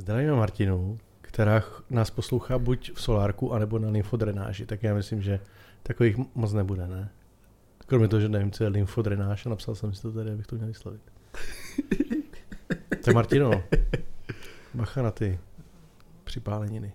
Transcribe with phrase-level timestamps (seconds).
[0.00, 5.40] Zdravíme Martinu, která nás poslouchá buď v solárku, anebo na lymfodrenáži, tak já myslím, že
[5.82, 7.10] takových moc nebude, ne?
[7.86, 10.56] Kromě toho, že nevím, co je lymfodrenáž a napsal jsem si to tady, abych to
[10.56, 11.00] měl vyslovit.
[13.04, 13.62] tak Martino,
[14.74, 15.38] bacha na ty
[16.24, 16.92] připáleniny.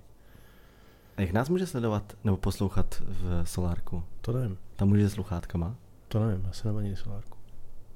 [1.18, 4.04] A jak nás může sledovat nebo poslouchat v Solárku?
[4.22, 5.76] To nevím, Tam může sluchátkama?
[6.08, 7.38] to nevím, já se nemám ani solárku.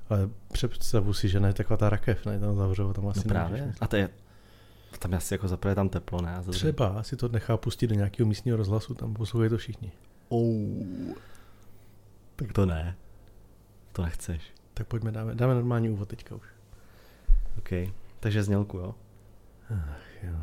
[0.09, 3.57] Ale představu si, že ne taková ta rakev, ne, tam zavřelo, tam asi No právě.
[3.57, 3.77] nemůžeš.
[3.81, 4.09] A to je,
[4.97, 6.31] tam asi jako zaprvé tam teplo, ne?
[6.35, 9.57] A za druhé- Třeba si to nechá pustit do nějakého místního rozhlasu, tam poslouchají to
[9.57, 9.91] všichni.
[10.29, 11.13] Oh.
[12.35, 12.95] Tak to ne.
[13.91, 14.41] To nechceš.
[14.73, 16.43] Tak pojďme, dáme, dáme normální úvod teďka už.
[17.57, 17.69] OK.
[18.19, 18.95] Takže znělku, jo?
[19.69, 20.35] Ach jo.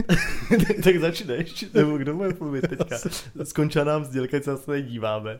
[0.84, 1.66] tak začneš.
[1.74, 2.96] Nebo kdo bude mluvit teďka?
[3.44, 5.38] Skončila nám sdělka, co se díváme.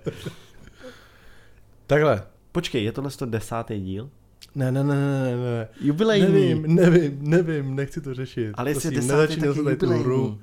[1.86, 2.22] Takhle.
[2.52, 4.10] Počkej, je to desátý díl?
[4.54, 5.68] Ne, ne, ne, ne, ne.
[5.80, 6.26] Jubilejní.
[6.26, 8.52] Nevím, nevím, nevím, nechci to řešit.
[8.54, 10.40] Ale jestli je Prosím, desátý, tak je tady tu hru.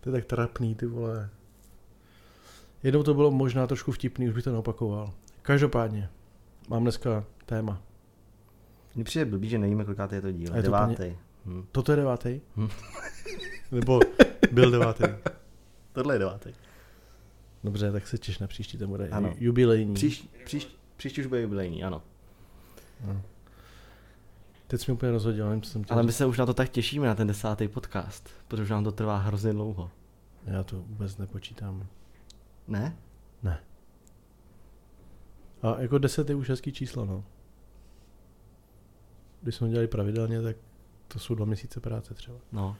[0.00, 1.30] To je tak trapný, ty vole.
[2.82, 5.12] Jednou to bylo možná trošku vtipný, už bych to neopakoval.
[5.42, 6.08] Každopádně,
[6.68, 7.82] mám dneska téma.
[8.94, 10.56] Mně přijde blbý, že nevíme, kolikátý je to díl.
[10.56, 11.16] Je to Devátý.
[11.46, 11.64] Hm.
[11.72, 12.40] Toto je devátý?
[12.56, 12.68] Hm.
[13.72, 14.00] Nebo
[14.52, 15.04] byl devátý?
[15.92, 16.52] Tohle je devátý.
[17.64, 19.34] Dobře, tak se těš na příští, to bude Ano.
[19.38, 19.94] jubilejní.
[19.94, 22.02] Příš, příš, příští už bude jubilejní, ano.
[23.06, 23.22] No.
[24.66, 26.54] Teď jsi mi úplně rozhodil, nevím, co jsem chtěl Ale my se už na to
[26.54, 29.90] tak těšíme, na ten desátý podcast, protože už nám to trvá hrozně dlouho.
[30.46, 31.86] Já to vůbec nepočítám.
[32.68, 32.96] Ne?
[35.62, 37.24] A jako 10 je už hezký číslo, no.
[39.42, 40.56] Když jsme dělali pravidelně, tak
[41.12, 42.36] to jsou dva měsíce práce třeba.
[42.52, 42.76] No.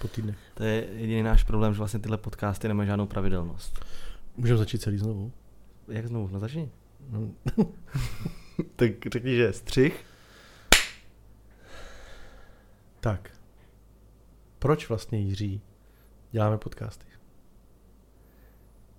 [0.00, 0.38] Po týdnech.
[0.54, 3.84] To je jediný náš problém, že vlastně tyhle podcasty nemají žádnou pravidelnost.
[4.36, 5.32] Můžeme začít celý znovu.
[5.88, 6.28] Jak znovu?
[6.32, 6.70] No začni.
[7.10, 7.30] No,
[8.76, 10.04] Tak řekni, že střih.
[13.00, 13.30] tak.
[14.58, 15.60] Proč vlastně, Jiří,
[16.30, 17.06] děláme podcasty?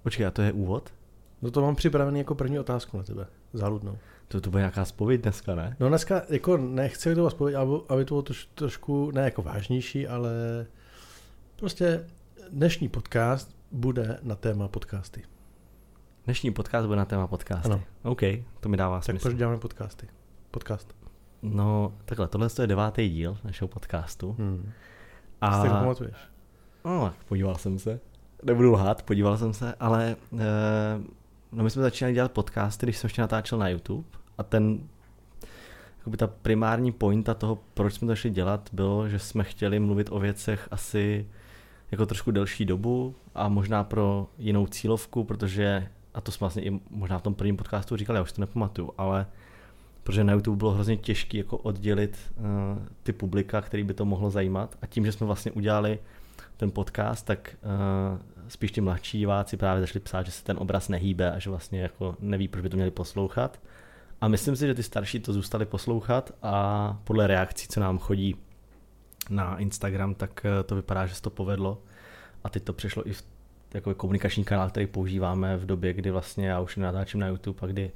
[0.04, 0.94] Počkej, a to je úvod?
[1.42, 3.28] No to mám připravený jako první otázku na tebe.
[3.54, 3.98] Záludnou.
[4.28, 5.76] To, to bude nějaká spověď dneska, ne?
[5.80, 9.42] No dneska, jako nechci to vás povědět, aby, aby to bylo troš, trošku, ne jako
[9.42, 10.32] vážnější, ale
[11.56, 12.06] prostě
[12.52, 15.24] dnešní podcast bude na téma podcasty.
[16.26, 17.70] Dnešní podcast bude na téma podcasty.
[17.70, 17.82] Ano.
[18.04, 18.22] OK,
[18.60, 19.24] to mi dává Tak smysl.
[19.24, 20.08] proč děláme podcasty?
[20.52, 20.96] Podcast.
[21.42, 24.36] No, takhle, tohle je devátý díl našeho podcastu.
[24.40, 24.72] Hmm.
[25.42, 25.62] A...
[25.64, 26.16] Si to pamatuješ?
[26.86, 28.00] No, tak podíval jsem se.
[28.44, 30.46] Nebudu lhát, podíval jsem se, ale e,
[31.56, 34.08] no my jsme začínali dělat podcasty, když jsem ještě natáčel na YouTube
[34.38, 34.80] a ten,
[35.98, 40.08] jakoby ta primární pointa toho, proč jsme to začali dělat, bylo, že jsme chtěli mluvit
[40.12, 41.28] o věcech asi
[41.92, 46.80] jako trošku delší dobu a možná pro jinou cílovku, protože, a to jsme vlastně i
[46.90, 49.26] možná v tom prvním podcastu říkali, já už to nepamatuju, ale
[50.04, 52.46] protože na YouTube bylo hrozně těžké jako oddělit uh,
[53.04, 54.78] ty publika, který by to mohlo zajímat.
[54.82, 56.00] A tím, že jsme vlastně udělali
[56.58, 60.90] ten podcast, tak uh, spíš ti mladší diváci právě začali psát, že se ten obraz
[60.90, 63.60] nehýbe a že vlastně jako neví, proč by to měli poslouchat.
[64.22, 68.36] A myslím si, že ty starší to zůstali poslouchat a podle reakcí, co nám chodí
[69.30, 71.82] na Instagram, tak eh, to vypadá, že se to povedlo.
[72.44, 73.24] A teď to přešlo i v
[73.74, 77.66] jako komunikační kanál, který používáme v době, kdy vlastně já už natáčím na YouTube a
[77.66, 77.92] kdy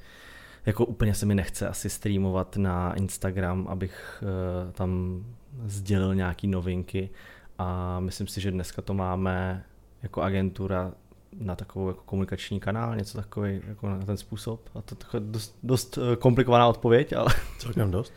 [0.66, 5.24] jako úplně se mi nechce asi streamovat na Instagram, abych uh, tam
[5.66, 7.10] sdělil nějaký novinky
[7.58, 9.64] a myslím si, že dneska to máme
[10.04, 10.92] jako agentura
[11.40, 14.70] na takovou jako komunikační kanál, něco takový jako na ten způsob.
[14.76, 17.28] A to je dost, dost eh, komplikovaná odpověď, ale
[17.60, 18.14] Celkem dost.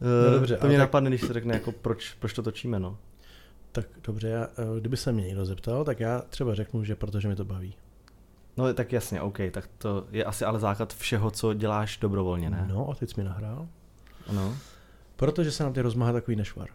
[0.00, 2.78] no, dobře, to mě tak- napadne, když se řekne, jako proč, proč to točíme.
[2.80, 2.98] No.
[3.72, 7.28] Tak dobře, já, eh, kdyby se mě někdo zeptal, tak já třeba řeknu, že protože
[7.28, 7.74] mi to baví.
[8.56, 12.66] no tak jasně, OK, tak to je asi ale základ všeho, co děláš dobrovolně, ne?
[12.68, 13.68] No a teď jsi mi nahrál.
[14.32, 14.56] no.
[15.16, 16.68] Protože se nám ty rozmáhá takový nešvar.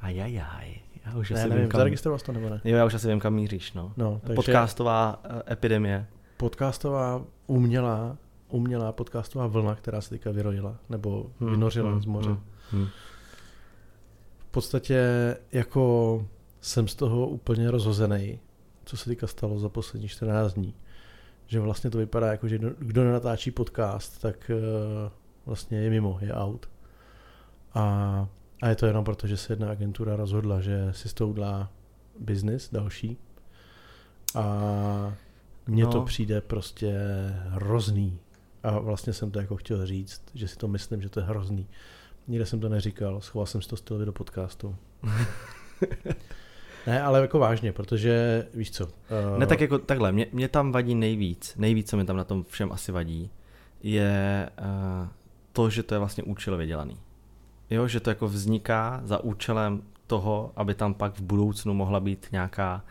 [0.00, 1.78] Ajajaj, já už Ne, asi nevím, vím, kam...
[1.78, 2.60] zaregistroval jsi to nebo ne?
[2.64, 3.92] Jo, já už asi vím, kam míříš, no.
[3.96, 6.06] No, takže Podcastová eh, epidemie.
[6.36, 8.16] podcastová umělá,
[8.48, 12.28] umělá podcastová vlna, která se teďka vyrojila, nebo Hmm, vynořila hmm, z moře.
[12.28, 12.40] hmm,
[12.70, 12.86] hmm.
[14.38, 15.00] V podstatě
[15.52, 16.26] jako
[16.60, 18.40] jsem z toho úplně rozhozený,
[18.84, 20.74] co se teďka stalo za poslední 14 dní.
[21.46, 25.10] Že vlastně to vypadá jako, že kdo- nenatáčí podcast, tak eh,
[25.46, 26.68] vlastně je mimo, je out.
[27.74, 28.28] A,
[28.62, 31.70] a je to jenom proto, že se jedna agentura rozhodla, že si s tou udělá
[32.18, 33.16] business další.
[34.34, 35.14] A
[35.66, 35.90] mně No.
[35.92, 36.94] to přijde prostě
[37.48, 38.18] hrozný.
[38.62, 41.66] A vlastně jsem to jako chtěl říct, že si to myslím, že to je hrozný.
[42.28, 44.76] Nikde jsem to neříkal, schoval jsem si to stylově do podcastu.
[46.86, 48.86] Ne, ale jako vážně, protože víš co.
[48.86, 49.38] Uh...
[49.38, 52.44] Ne, tak jako takhle, mě, mě tam vadí nejvíc, nejvíc, co mi tam na tom
[52.44, 53.30] všem asi vadí,
[53.82, 55.08] je uh,
[55.52, 56.96] to, že to je vlastně účelově dělaný.
[57.70, 62.26] Jo, že to jako vzniká za účelem toho, aby tam pak v budoucnu mohla být
[62.32, 62.84] nějaká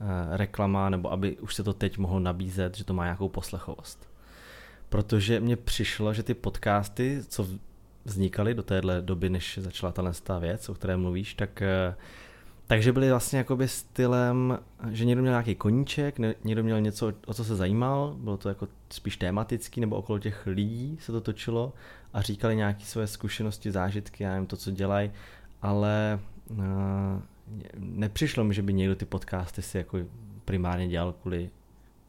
[0.00, 4.08] uh, reklama, nebo aby už se to teď mohlo nabízet, že to má nějakou poslechovost.
[4.88, 7.46] Protože mně přišlo, že ty podcasty, co
[8.04, 9.92] vznikaly do téhle doby, než začala
[10.22, 11.94] ta věc, o které mluvíš, tak uh,
[12.66, 14.58] takže byly vlastně jakoby stylem,
[14.90, 18.68] že někdo měl nějaký koníček, někdo měl něco, o co se zajímal, bylo to jako
[18.90, 21.72] spíš tematický, nebo okolo těch lidí se to točilo
[22.12, 25.10] a říkali nějaké své zkušenosti, zážitky, já nevím to, co dělají,
[25.62, 26.20] ale
[26.50, 26.58] uh,
[27.76, 29.98] nepřišlo mi, že by někdo ty podcasty si jako
[30.44, 31.50] primárně dělal kvůli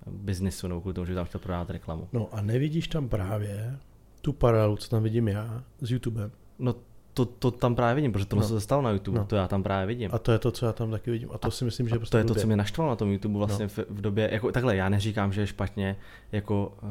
[0.08, 2.08] biznesu nebo kvůli tomu, že by tam chtěl prodávat reklamu.
[2.14, 3.78] No a nevidíš tam právě
[4.22, 6.32] tu paralelu, co tam vidím já s YouTubem?
[6.60, 6.76] No
[7.16, 8.44] to, to tam právě vidím, protože to no.
[8.44, 9.26] se stalo na YouTube, no.
[9.26, 10.10] to já tam právě vidím.
[10.14, 11.30] A to je to, co já tam taky vidím.
[11.34, 13.12] A to a, si myslím, že prostě to je to, co mě naštvalo na tom
[13.12, 13.70] YouTube vlastně no.
[13.70, 15.96] v, v, době, jako takhle, já neříkám, že je špatně
[16.32, 16.90] jako uh,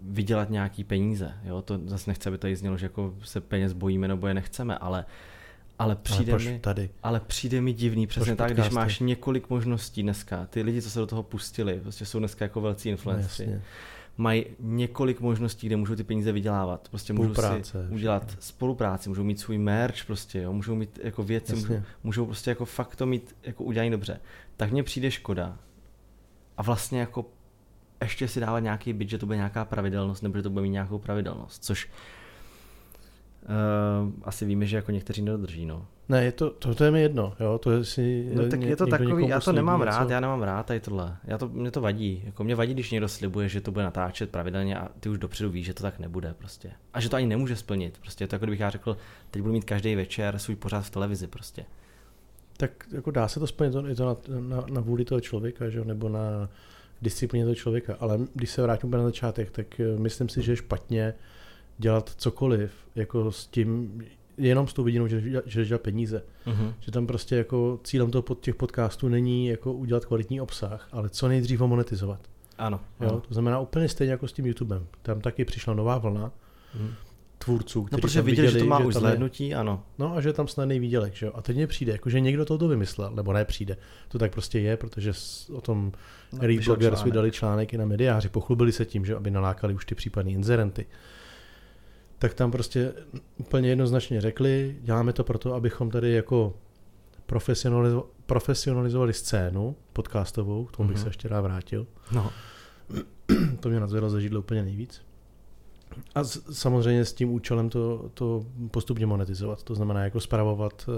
[0.00, 4.08] vydělat nějaký peníze, jo, to zase nechce, aby tady znělo, že jako se peněz bojíme
[4.08, 5.04] nebo je nechceme, ale
[5.78, 6.90] ale přijde, ale mi, tady.
[7.02, 10.98] ale přijde mi divný, přesně tak, když máš několik možností dneska, ty lidi, co se
[10.98, 13.46] do toho pustili, prostě jsou dneska jako velcí influenci.
[13.46, 13.60] No,
[14.20, 16.88] mají několik možností, kde můžou ty peníze vydělávat.
[16.88, 21.56] Prostě můžou si udělat spolupráci, můžou mít svůj merch, prostě, jo, můžou mít jako věci,
[21.56, 24.20] můžou, můžou, prostě jako fakt to mít jako udělaný dobře.
[24.56, 25.58] Tak mně přijde škoda.
[26.56, 27.26] A vlastně jako
[28.02, 30.70] ještě si dávat nějaký byt, že to bude nějaká pravidelnost, nebo že to bude mít
[30.70, 31.88] nějakou pravidelnost, což
[33.42, 35.86] uh, asi víme, že jako někteří nedodrží, no.
[36.10, 38.30] Ne, je to, to, to je mi jedno, jo, to je si...
[38.34, 40.12] No tak je to takový, já to nemám rád, co?
[40.12, 43.08] já nemám rád tady tohle, já to, mě to vadí, jako mě vadí, když někdo
[43.08, 46.34] slibuje, že to bude natáčet pravidelně a ty už dopředu víš, že to tak nebude
[46.38, 46.72] prostě.
[46.94, 48.96] A že to ani nemůže splnit, prostě je to jako kdybych já řekl,
[49.30, 51.64] teď budu mít každý večer svůj pořád v televizi prostě.
[52.56, 55.84] Tak jako dá se to splnit, je to na, na, na vůli toho člověka, že?
[55.84, 56.48] nebo na
[57.02, 60.56] disciplíně toho člověka, ale když se vrátím na začátek, tak eh, myslím si, že je
[60.56, 61.14] špatně
[61.78, 64.02] dělat cokoliv, jako s tím,
[64.48, 66.22] jenom s tou vidinou, že, že dělat peníze.
[66.46, 66.74] Uh-huh.
[66.80, 71.28] Že tam prostě jako cílem toho, těch podcastů není jako udělat kvalitní obsah, ale co
[71.28, 72.20] nejdřív ho monetizovat.
[72.58, 72.80] Ano.
[73.00, 73.22] Jo?
[73.28, 74.86] To znamená úplně stejně jako s tím YouTubem.
[75.02, 76.32] Tam taky přišla nová vlna
[76.76, 76.90] uh-huh.
[77.38, 79.82] tvůrců, kteří no, protože viděli, viděli, že to má že už zhlédnutí, ano.
[79.98, 81.32] No a že tam snadný výdělek, že jo.
[81.34, 83.76] A teď mě přijde, jako že někdo to vymyslel, nebo ne přijde.
[84.08, 85.12] To tak prostě je, protože
[85.52, 85.92] o tom
[86.32, 89.86] no, Read Bloggers vydali článek i na mediáři, pochlubili se tím, že aby nalákali už
[89.86, 90.86] ty případné inzerenty
[92.20, 92.92] tak tam prostě
[93.36, 96.54] úplně jednoznačně řekli, děláme to proto, abychom tady jako
[97.28, 101.02] profesionalizo- profesionalizovali scénu podcastovou, k tomu bych mm-hmm.
[101.02, 101.86] se ještě rád vrátil.
[102.12, 102.30] No.
[103.60, 105.02] to mě nadzvedlo ze židle úplně nejvíc.
[106.14, 110.94] A s, samozřejmě s tím účelem to, to postupně monetizovat, to znamená jako spravovat uh,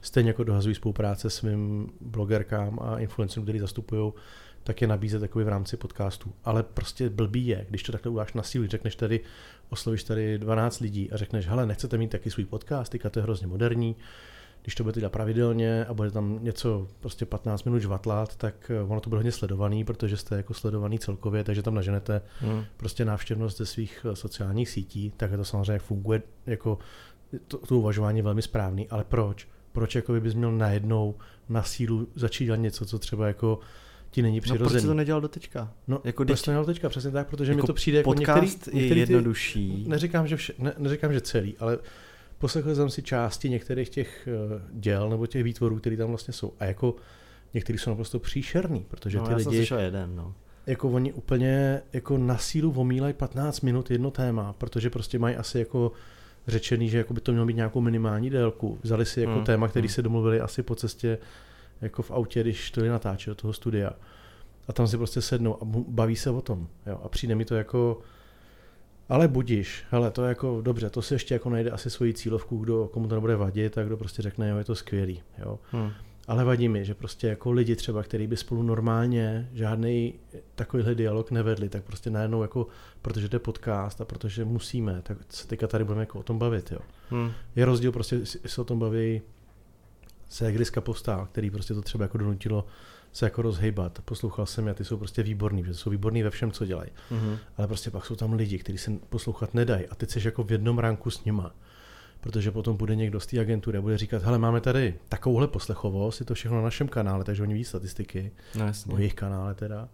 [0.00, 4.12] stejně jako dohazují spolupráce svým blogerkám a influencerům, který zastupují,
[4.68, 6.32] tak je nabízet takový v rámci podcastu.
[6.44, 9.20] Ale prostě blbý je, když to takhle udáš na sílu, řekneš tady,
[9.68, 13.22] oslovíš tady 12 lidí a řekneš, hele, nechcete mít taky svůj podcast, teďka to je
[13.22, 13.96] hrozně moderní,
[14.62, 18.82] když to budete dělat pravidelně a bude tam něco prostě 15 minut žvatlat, tak eh,
[18.82, 22.64] ono to bude hodně sledovaný, protože jste jako sledovaný celkově, takže tam naženete hmm.
[22.76, 26.78] prostě návštěvnost ze svých eh, sociálních sítí, tak to samozřejmě funguje jako
[27.46, 29.48] to, to uvažování je velmi správný, ale proč?
[29.72, 31.14] Proč jako bys měl najednou
[31.48, 33.60] na sílu začít dělat něco, co třeba jako
[34.10, 34.64] ti není přirozený.
[34.64, 35.72] No proč to nedělal do teďka?
[35.88, 36.88] No, jako proč to nedělal teďka?
[36.88, 39.82] Přesně tak, protože jako mi to přijde jako některý, některý je jednodušší.
[39.84, 41.78] Ty, neříkám, že vše, ne, neříkám, že celý, ale
[42.38, 46.52] poslechl jsem si části některých těch uh, děl nebo těch výtvorů, které tam vlastně jsou.
[46.60, 46.94] A jako
[47.54, 49.66] některý jsou naprosto příšerný, protože no, ty já lidi...
[49.66, 50.34] Jsem jeden, no.
[50.66, 55.58] Jako oni úplně jako na sílu omílají 15 minut jedno téma, protože prostě mají asi
[55.58, 55.92] jako
[56.46, 58.78] řečený, že jako by to mělo být nějakou minimální délku.
[58.82, 59.44] Vzali si jako hmm.
[59.44, 59.94] téma, který hmm.
[59.94, 61.18] se domluvili asi po cestě
[61.80, 63.90] jako v autě, když to natáčet do toho studia.
[64.68, 66.68] A tam si prostě sednou a baví se o tom.
[66.86, 67.00] Jo?
[67.02, 68.00] A přijde mi to jako,
[69.08, 72.58] ale budíš, hele, to je jako dobře, to si ještě jako najde asi svoji cílovku,
[72.58, 75.22] kdo, komu to nebude vadit a kdo prostě řekne, jo, je to skvělý.
[75.38, 75.58] Jo?
[75.70, 75.90] Hmm.
[76.28, 80.14] Ale vadí mi, že prostě jako lidi třeba, kteří by spolu normálně žádný
[80.54, 82.66] takovýhle dialog nevedli, tak prostě najednou jako,
[83.02, 86.38] protože to je podcast a protože musíme, tak se teďka tady budeme jako o tom
[86.38, 86.72] bavit.
[86.72, 86.78] Jo.
[87.10, 87.30] Hmm.
[87.56, 89.22] Je rozdíl prostě, se o tom baví
[90.28, 92.66] se Griska povstál, který prostě to třeba jako donutilo
[93.12, 93.98] se jako rozhejbat.
[94.04, 96.90] Poslouchal jsem je a ty jsou prostě výborní, že jsou výborní ve všem, co dělají.
[97.10, 97.38] Mm-hmm.
[97.56, 100.52] Ale prostě pak jsou tam lidi, kteří se poslouchat nedají a teď jsi jako v
[100.52, 101.54] jednom ranku s nima.
[102.20, 106.20] Protože potom bude někdo z té agentury a bude říkat, hele, máme tady takovouhle poslechovost,
[106.20, 108.94] je to všechno na našem kanále, takže oni ví statistiky, no, jasně.
[108.94, 109.88] o jejich kanále teda.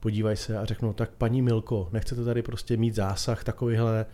[0.00, 4.06] Podívaj se a řeknou, tak paní Milko, nechcete tady prostě mít zásah takovýhle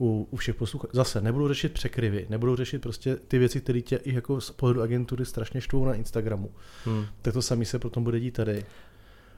[0.00, 0.90] u, u všech posluchačů.
[0.96, 4.82] Zase nebudou řešit překryvy, nebudou řešit prostě ty věci, které tě i jako z pohledu
[4.82, 6.50] agentury strašně štvou na Instagramu.
[6.84, 7.04] Hmm.
[7.22, 8.64] Tak to samý se potom bude dít tady.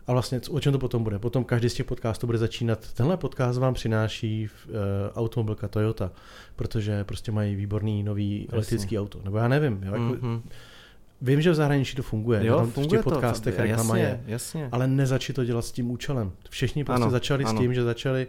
[0.06, 1.18] A vlastně o čem to potom bude?
[1.18, 4.74] Potom každý z těch podcastů bude začínat, tenhle podcast vám přináší uh,
[5.14, 6.12] automobilka Toyota,
[6.56, 8.52] protože prostě mají výborný nový Jasně.
[8.52, 9.20] elektrický auto.
[9.24, 9.82] Nebo já nevím.
[9.82, 10.40] Jo, jako, Mm-hmm.
[11.20, 12.46] Vím, že v zahraničí to funguje.
[12.46, 14.32] Jo, tam v funguje těch to, podcastech to, reklama jasně, je.
[14.32, 14.68] jasně.
[14.72, 16.32] Ale nezačít to dělat s tím účelem.
[16.50, 17.58] Všichni prostě Ano, začali ano.
[17.58, 18.26] s tím, že začali,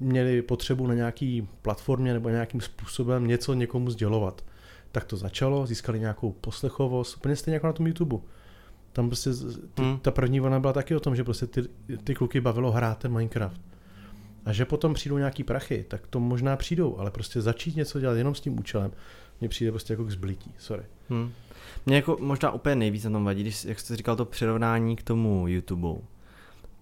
[0.00, 4.44] měli potřebu na nějaký platformě nebo nějakým způsobem něco někomu sdělovat.
[4.92, 8.16] Tak to začalo, získali nějakou poslechovost, úplně stejně jako na tom YouTube.
[8.92, 9.30] Tam prostě
[9.74, 9.98] ty, Hmm.
[9.98, 11.62] ta první vlna byla taky o tom, že prostě ty,
[12.04, 13.60] ty kluky bavilo hrát ten Minecraft.
[14.44, 18.14] A že potom přijdou nějaký prachy, tak to možná přijdou, ale prostě začít něco dělat
[18.14, 18.90] jenom s tím účelem,
[19.40, 20.82] mně přijde prostě jako k zblití, sorry.
[21.08, 21.32] Hmm.
[21.86, 25.02] Mě jako možná úplně nejvíc na tom vadí, když, jak jste říkal, to přirovnání k
[25.02, 26.00] tomu YouTube,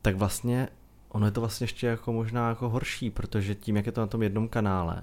[0.03, 0.69] tak vlastně
[1.09, 4.07] ono je to vlastně ještě jako možná jako horší, protože tím, jak je to na
[4.07, 5.01] tom jednom kanále,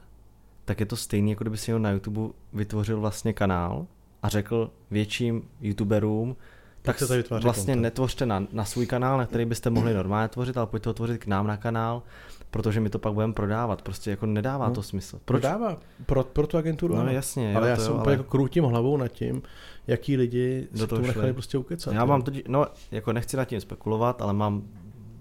[0.66, 2.22] tak je to stejný, jako kdyby si jenom na YouTube
[2.54, 3.86] vytvořil vlastně kanál
[4.24, 6.36] a řekl větším youtuberům,
[6.82, 7.82] tak se tady vytváří vlastně content.
[7.82, 11.18] netvořte na, na svůj kanál, na který byste mohli normálně tvořit, ale pojďte ho tvořit
[11.18, 12.04] k nám na kanál,
[12.52, 13.82] protože my to pak budeme prodávat.
[13.82, 14.76] Prostě jako nedává No.
[14.76, 15.20] to smysl.
[15.26, 15.42] Proč?
[15.44, 17.12] Dává pro, pro tu agenturu, No ano.
[17.12, 19.42] jasně, jo, ale já to jsem jo, úplně jako krutím hlavou nad tím,
[19.88, 21.94] jaký lidi Do se to nechali prostě ukecat.
[21.94, 22.08] Já jo.
[22.08, 24.64] mám totiž, no jako nechci nad tím spekulovat, ale mám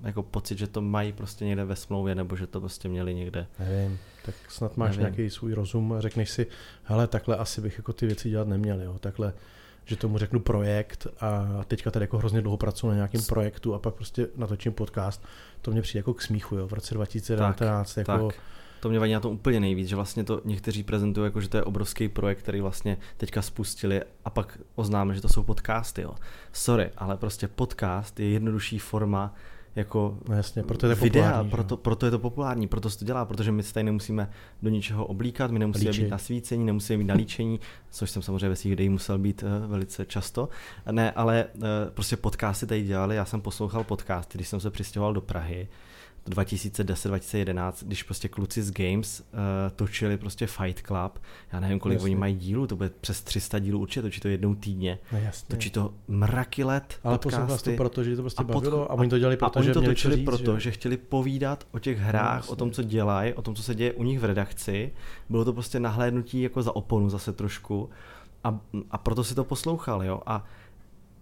[0.04, 3.46] jako pocit, že to mají prostě někde ve smlouvě, nebo že to prostě měli někde.
[3.58, 5.14] Nevím, tak snad máš Nevím.
[5.14, 6.46] nějaký svůj rozum a řekneš si,
[6.84, 9.32] hele, takhle asi bych jako ty věci dělat neměl, jo, takhle,
[9.84, 13.78] že tomu řeknu projekt a teďka tady jako hrozně dlouho pracuji na nějakém projektu a
[13.78, 15.22] pak prostě natočím podcast,
[15.62, 18.40] to mě přijde jako k smíchu, jo, v roce 2019, jako, Tak.
[18.80, 21.56] To mě vadí na tom úplně nejvíc, že vlastně to někteří prezentují jako, že to
[21.56, 26.02] je obrovský projekt, který vlastně teďka spustili a pak oznáme, že to jsou podcasty.
[26.02, 26.14] Jo.
[26.52, 29.34] Sorry, ale prostě podcast je jednodušší forma
[29.76, 32.98] jako no jasně, proto je to videa, populární, proto, proto je to populární, proto se
[32.98, 34.30] to dělá, protože my se tady nemusíme
[34.62, 36.04] do ničeho oblíkat, my nemusíme Líčit.
[36.04, 39.42] být na svícení, nemusíme být na líčení, což jsem samozřejmě ve svých videích musel být
[39.42, 40.48] uh, velice často.
[40.90, 41.62] Ne, ale uh,
[41.94, 45.68] prostě podcasty tady dělali, já jsem poslouchal podcasty, když jsem se přistěhoval do Prahy,
[46.30, 49.26] 2010-2011, když prostě kluci z Games uh,
[49.76, 51.18] točili prostě Fight Club,
[51.52, 52.04] já nevím, kolik Jasně.
[52.04, 55.56] oni mají dílů, to bude přes 300 dílů určitě, točí to jednou týdně, no jasně.
[55.56, 57.70] točí to mraky let ale podcasty.
[57.70, 59.66] to proto, že to prostě A pod- bavilo a oni to dělali A proto, oni
[59.66, 60.60] že to točili říct, proto, že...
[60.60, 62.52] že chtěli povídat o těch hrách, jasně.
[62.52, 64.92] o tom, co dělají, o tom, co se děje u nich v redakci.
[65.28, 67.90] Bylo to prostě nahlédnutí jako za oponu zase trošku.
[68.44, 70.20] A, a proto si to poslouchal, jo.
[70.26, 70.44] A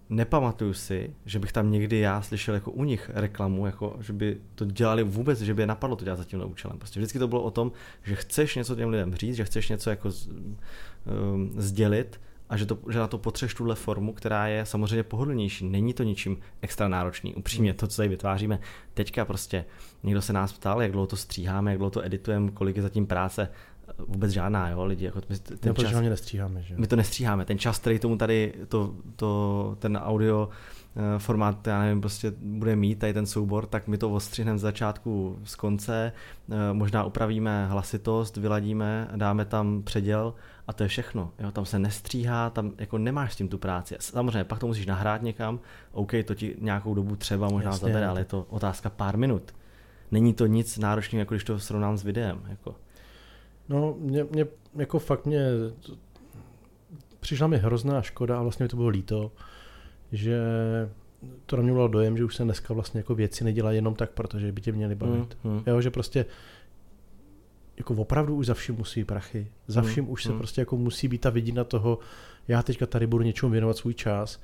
[0.09, 4.37] nepamatuju si, že bych tam někdy já slyšel jako u nich reklamu, jako že by
[4.55, 6.77] to dělali vůbec, že by je napadlo to dělat za tímhle účelem.
[6.77, 7.71] Prostě vždycky to bylo o tom,
[8.03, 12.19] že chceš něco těm lidem říct, že chceš něco jako z, um, sdělit
[12.49, 15.65] a že, to, že na to potřebuješ tuhle formu, která je samozřejmě pohodlnější.
[15.65, 17.35] Není to ničím extra náročný.
[17.35, 18.59] Upřímně to, co tady vytváříme.
[18.93, 19.65] Teďka prostě
[20.03, 23.07] někdo se nás ptal, jak dlouho to stříháme, jak dlouho to editujeme, kolik je zatím
[23.07, 23.49] práce.
[24.07, 25.05] Vůbec žádná, jo, lidi.
[25.05, 27.45] Jako my, ten No, čas, nestříháme, že my to nestříháme.
[27.45, 30.49] Ten čas, který tomu tady to, to, ten audio
[30.95, 34.61] eh, formát, já nevím, prostě bude mít tady ten soubor, tak my to ostřihneme z
[34.61, 36.11] začátku, z konce,
[36.51, 40.33] eh, možná upravíme hlasitost, vyladíme, dáme tam předěl
[40.67, 41.31] a to je všechno.
[41.39, 41.51] Jo?
[41.51, 43.95] Tam se nestříhá, tam jako nemáš s tím tu práci.
[43.99, 45.59] Samozřejmě, pak to musíš nahrát někam,
[45.91, 49.53] OK, to ti nějakou dobu třeba možná Jasně, zabere, ale je to otázka pár minut.
[50.11, 52.41] Není to nic náročného, jako když to srovnám s videem.
[52.49, 52.75] Jako.
[53.69, 55.47] No, mě, mě jako fakt mě,
[57.19, 59.31] přišla mi hrozná škoda a vlastně mi to bylo líto,
[60.11, 60.39] že
[61.45, 64.11] to na mě udělalo dojem, že už se dneska vlastně jako věci nedělají jenom tak,
[64.11, 65.37] protože by tě měli bavit.
[65.43, 65.63] Mm, mm.
[65.67, 66.25] Jo, že prostě
[67.77, 69.47] jako opravdu už za vším musí prachy.
[69.67, 70.37] Za Hmm, vším už se hmm.
[70.37, 71.99] prostě jako musí být ta vidina toho,
[72.47, 74.39] já teďka tady budu něčemu věnovat svůj čas,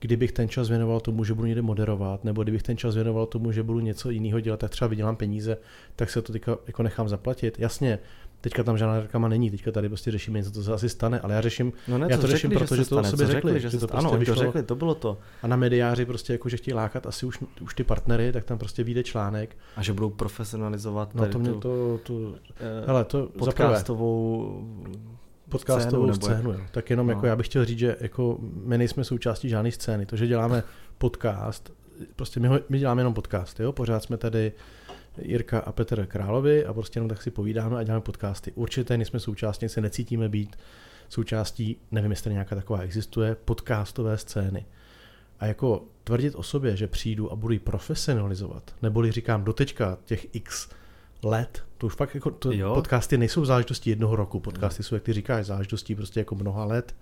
[0.00, 3.52] kdybych ten čas věnoval tomu, že budu někde moderovat, nebo kdybych ten čas věnoval tomu,
[3.52, 5.56] že budu něco jiného dělat, tak třeba vydělám peníze,
[5.96, 7.58] tak se to teďka jako nechám zaplatit.
[7.58, 7.98] Jasně,
[8.44, 11.34] teďka tam žádná reklama není, teďka tady prostě řešíme něco, co se asi stane, ale
[11.34, 13.78] já řeším, No ne, Já to řeším, řekli, protože to stane, sobě řekli, že, se
[13.78, 14.44] to prostě Ano, oni to vyšlo.
[14.46, 15.18] řekli, to bylo to.
[15.42, 18.58] a na mediáři prostě jako, že chtějí lákat asi už, už ty partnery, tak tam
[18.58, 19.56] prostě vyjde článek.
[19.76, 24.62] A že budou profesionalizovat No to mě tu, to, to eh, hele, to podcastovou
[25.48, 26.50] podcastovou nebo scénu.
[26.50, 26.60] jak?
[26.60, 26.66] Jo.
[26.70, 27.12] Tak jenom No.
[27.12, 30.06] jako já bych chtěl říct, že jako my nejsme součástí žádné scény.
[30.06, 30.62] To, že děláme
[30.98, 31.72] podcast,
[32.16, 33.60] prostě my, ho, my děláme jenom podcast.
[33.60, 33.72] Jo?
[33.72, 34.52] Pořád jsme tady
[35.18, 38.52] Jirka a Petr Královi a prostě jenom tak si povídáme a děláme podcasty.
[38.52, 40.56] Určitě nejsme součástí, se necítíme být
[41.08, 44.66] součástí, nevím, jestli nějaká taková existuje, podcastové scény.
[45.40, 50.34] A jako tvrdit o sobě, že přijdu a budu ji profesionalizovat, neboli říkám doteďka těch
[50.34, 50.68] x
[51.22, 52.74] let, to už fakt jako, to, Jo.
[52.74, 56.94] podcasty nejsou záležitostí jednoho roku, podcasty jsou, jak ty říkáš, záležitostí prostě jako mnoha let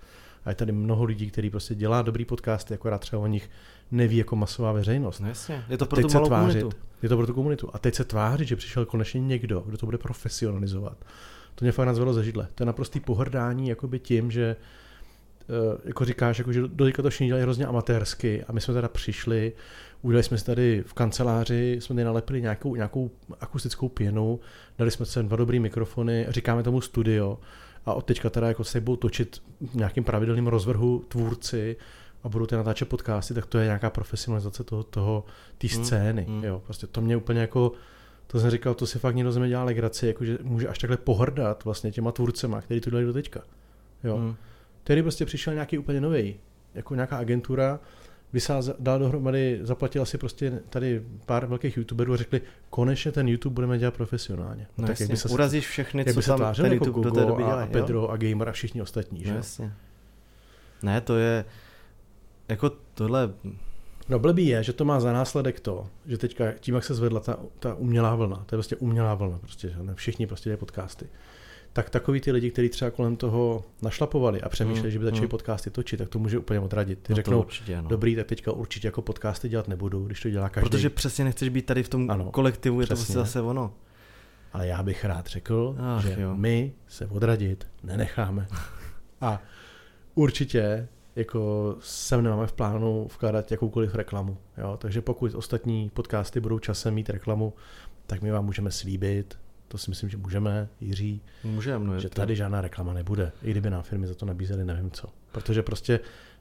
[0.45, 3.49] a je tady mnoho lidí, kteří prostě dělá dobrý podcasty, akorát třeba o nich
[3.93, 5.19] neví jako masová veřejnost.
[5.19, 6.77] No jasně, je to pro tu malou tvářit, komunitu.
[7.01, 7.69] je to pro tu komunitu.
[7.73, 11.05] A teď se tvářit, že přišel konečně někdo, kdo to bude profesionalizovat.
[11.55, 12.47] to mě fakt nazvalo ze židle.
[12.55, 17.27] To je naprostý pohrdání jakoby tím, že eh, jako říkáš, jako, že do to všichni
[17.27, 19.53] dělají hrozně amatérsky a my jsme teda přišli,
[20.01, 24.39] udělali jsme si tady v kanceláři, jsme tady nalepili nějakou, nějakou akustickou pěnu,
[24.77, 27.39] dali jsme sem dva dobrý mikrofony, říkáme tomu studio
[27.85, 31.75] a od teďka teda jako se budou točit v nějakým pravidelným rozvrhu tvůrci
[32.23, 35.25] a budou ty natáčet podcasty, tak to je nějaká profesionalizace toho, toho
[35.57, 36.23] té Hmm, scény.
[36.23, 36.43] hmm.
[36.43, 37.71] Jo, prostě to mě úplně jako,
[38.27, 40.77] to jsem říkal, to si fakt někdo ze mě dělá legraci, jako že může až
[40.77, 43.41] takhle pohrdat vlastně těma tvůrcema, který to dělají do teďka.
[44.03, 44.17] Jo.
[44.17, 44.35] Hmm.
[44.83, 46.35] Tehdy prostě přišel nějaký úplně nový,
[46.75, 47.79] jako nějaká agentura,
[48.33, 53.53] vysáz, dal dohromady, zaplatil si prostě tady pár velkých youtuberů a řekli, konečně ten YouTube
[53.53, 54.67] budeme dělat profesionálně.
[54.77, 56.73] No tak jasně, jak by se, urazíš všechny, jak co by se tam tvářil ten
[56.73, 57.69] jako YouTube do Gogo té doby a, dělají.
[57.69, 59.19] a Pedro a Gamer a všichni ostatní.
[59.19, 59.23] jo?
[59.23, 59.29] Že?
[59.29, 59.37] No jo?
[59.39, 59.73] jasně.
[60.83, 61.45] Ne, to je,
[62.49, 63.33] jako tohle,
[64.09, 67.19] No blbý je, že to má za následek to, že teďka tím, jak se zvedla
[67.19, 69.95] ta, ta umělá vlna, to je prostě umělá vlna, prostě, že ne?
[69.95, 71.05] všichni prostě dělají podcasty,
[71.73, 75.19] tak takový ty lidi, kteří třeba kolem toho našlapovali a přemýšleli, Hmm, že by začali
[75.19, 75.29] hmm.
[75.29, 76.99] podcasty točit, tak to může úplně odradit.
[76.99, 77.87] Ty no to řeknou, určitě, no.
[77.89, 80.69] dobrý, tak teďka určitě jako podcasty dělat nebudu, když to dělá každý.
[80.69, 83.13] Protože přesně nechceš být tady v tom Ano, kolektivu, je to přesně.
[83.13, 83.73] prostě zase ono.
[84.53, 86.35] Ale já bych rád řekl, Ach, že jo.
[86.35, 88.47] my se odradit nenecháme.
[89.21, 89.41] A
[90.15, 94.37] určitě jako sem nemáme v plánu vkládat jakoukoliv reklamu.
[94.57, 94.77] Jo?
[94.81, 97.53] Takže pokud ostatní podcasty budou časem mít reklamu,
[98.07, 102.15] tak my vám můžeme slíbit, to si myslím, že můžeme, Jiří, Můžeme, no že to-
[102.15, 105.07] tady žádná reklama nebude, i kdyby nám firmy za to nabízely nevím co.
[105.31, 105.99] Protože prostě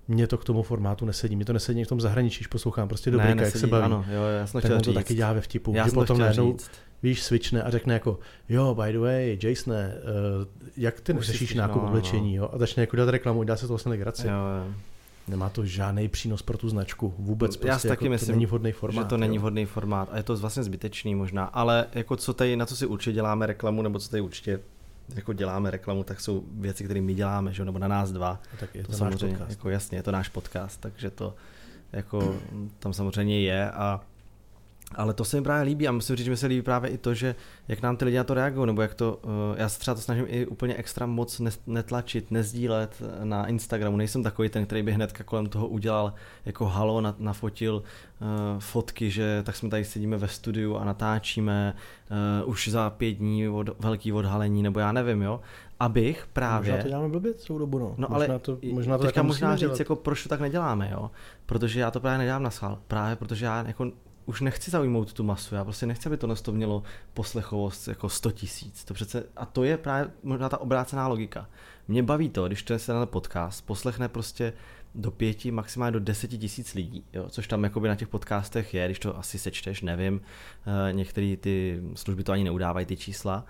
[0.08, 1.36] mě to k tomu formátu nesedí.
[1.36, 3.84] Mě to nesedí v tom zahraničí, když poslouchám prostě ne, dobrý, jak se baví.
[3.84, 4.94] Ano, jo, já jsem to tak to říct.
[4.94, 5.72] taky dělá ve vtipu.
[5.74, 6.70] já že to potom chtěl najednou říct.
[7.02, 8.18] Víš, switchne a řekne jako,
[8.48, 12.50] jo, by the way, Jasone, uh, jak ty řešíš nákup no, no, oblečení, jo?
[12.52, 14.26] A začne jako dělat reklamu, dá se to vlastně legraci.
[14.26, 14.74] Jo, jo.
[15.28, 18.32] Nemá to žádný přínos pro tu značku, vůbec Já prostě, si taky jako, myslím, to
[18.32, 19.04] není vhodný formát.
[19.04, 19.40] že to není jo.
[19.40, 22.86] vhodný formát a je to vlastně zbytečný možná, ale jako co tady, na co si
[22.86, 24.60] určitě děláme reklamu, nebo co tady určitě
[25.14, 27.64] jako děláme reklamu, tak jsou věci, které my děláme, že?
[27.64, 28.40] nebo na nás dva.
[28.54, 29.50] A tak je To, to, náš samozřejmě, podcast.
[29.50, 31.34] jako jasně, je to náš podcast, takže to
[31.92, 32.36] jako
[32.78, 34.00] tam samozřejmě je a
[34.94, 36.98] ale to se mi právě líbí a musím říct, že mi se líbí právě i
[36.98, 37.34] to, že
[37.68, 40.00] jak nám ty lidi na to reagují, nebo jak to, eh, já se třeba to
[40.00, 45.24] snažím i úplně extra moc netlačit, nezdílet na Instagramu, nejsem takový ten, který by hnedka
[45.24, 47.74] kolem toho udělal jako halo, na- nafotil
[48.20, 48.28] uh,
[48.58, 51.74] fotky, že tak jsme tady sedíme ve studiu a natáčíme
[52.44, 55.40] už za pět dní od, velký odhalení, nebo já nevím, jo,
[55.82, 56.70] abych právě...
[56.70, 57.94] Možná to děláme blbě celou dobu, no.
[57.98, 59.78] No možná ale to, možná to teďka takhle možná říct, dělat.
[59.78, 61.10] jako proč to tak neděláme, jo?
[61.46, 62.78] Protože já to právě nedělám na schvál.
[62.88, 63.92] Právě protože já jako
[64.26, 66.82] už nechci zaujmout tu masu, já prostě nechci, aby to to mělo
[67.14, 68.84] poslechovost jako 100 tisíc.
[68.84, 71.48] To přece, a to je právě možná ta obrácená logika.
[71.88, 74.52] Mě baví to, když to se na podcast, poslechne prostě
[74.94, 77.28] do pěti, maximálně do deseti tisíc lidí, jo?
[77.28, 80.20] což tam jakoby na těch podcastech je, když to asi sečteš, nevím,
[80.66, 83.44] eh, některé ty služby to ani neudávají ty čísla,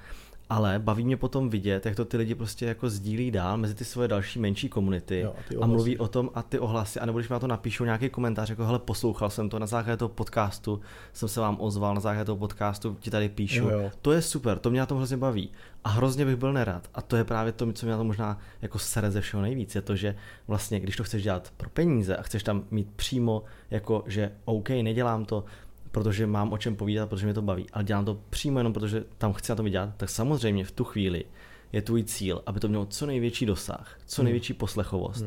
[0.50, 3.85] ale baví mě potom vidět, jak to ty lidi prostě jako sdílí dál mezi ty
[3.85, 7.28] svoje další menší komunity Jo, a a mluví o tom a ty ohlasy, anebo když
[7.28, 10.81] mi na to napíšou nějaký komentář, jako hele, poslouchal jsem to, na základě toho podcastu
[11.12, 13.64] jsem se vám ozval, na základě toho podcastu ti tady píšu.
[13.64, 13.90] Jo, jo.
[14.02, 15.50] To je super, to mě na tom hrozně baví.
[15.85, 16.88] A hrozně bych byl nerad.
[16.94, 19.74] A to je právě to, co mě na to možná jako sere ze všeho nejvíc,
[19.74, 20.16] je to, že
[20.48, 24.68] vlastně, když to chceš dělat pro peníze a chceš tam mít přímo, jako že OK,
[24.68, 25.44] nedělám to,
[25.92, 29.05] protože mám o čem povídat, protože mě to baví, ale dělám to přímo jenom protože
[29.18, 31.24] tam chci na to vydělat, tak samozřejmě v tu chvíli
[31.72, 34.24] je tvůj cíl, aby to mělo co největší dosah, co Hmm.
[34.24, 35.24] největší poslechovost.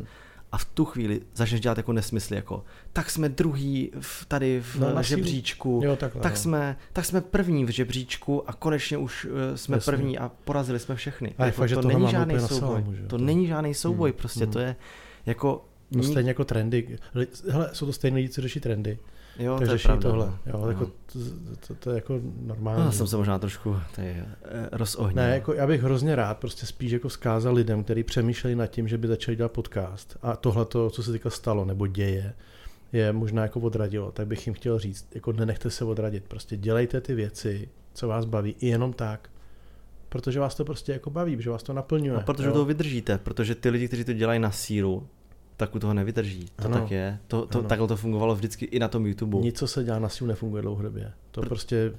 [0.51, 4.75] A v tu chvíli začneš dělat jako nesmysly, jako tak jsme druhý v, tady v
[4.79, 6.37] No, žebříčku, Jo, takhle, tak, no.
[6.37, 9.91] jsme, tak jsme první v žebříčku a konečně už uh, jsme Jasně.
[9.91, 11.33] první a porazili jsme všechny.
[11.37, 12.83] A Jako fakt, to tohle není žádný souboj.
[12.87, 14.53] jo, to to- není žádný souboj, Hmm, prostě hmm.
[14.53, 14.75] to je
[15.25, 15.65] jako...
[15.91, 16.97] No stejně jako trendy.
[17.49, 18.97] Hele, jsou to stejné lidi, co řeší trendy.
[19.39, 20.09] Jo, tak to je pravda.
[20.09, 20.25] tohle.
[20.25, 20.39] no.
[20.45, 20.69] Jo, No.
[20.69, 21.19] jako, to,
[21.67, 22.85] to, to, je jako normální.
[22.85, 24.23] No, jsem se možná trošku tady, eh,
[24.71, 25.15] rozohnil.
[25.15, 28.87] Ne, jako já bych hrozně rád prostě spíš jako vzkázal lidem, kteří přemýšlejí nad tím,
[28.87, 32.33] že by začali dělat podcast a tohle to, co se teďka stalo nebo děje,
[32.93, 37.01] je možná jako odradilo, tak bych jim chtěl říct, jako nenechte se odradit, prostě dělejte
[37.01, 39.29] ty věci, co vás baví, i jenom tak,
[40.09, 42.13] protože vás to prostě jako baví, že vás to naplňuje.
[42.13, 42.53] No, protože jo?
[42.53, 45.07] to vydržíte, protože ty lidi, kteří to dělají na síru,
[45.57, 46.49] tak u toho nevydrží.
[46.55, 46.79] To Ano.
[46.79, 47.19] tak je.
[47.27, 47.67] To, to, Ano.
[47.69, 49.37] takhle to fungovalo vždycky i na tom YouTube.
[49.37, 51.11] Nic, co se dělá na sílu, nefunguje dlouhodobě.
[51.31, 51.91] To Pr- prostě...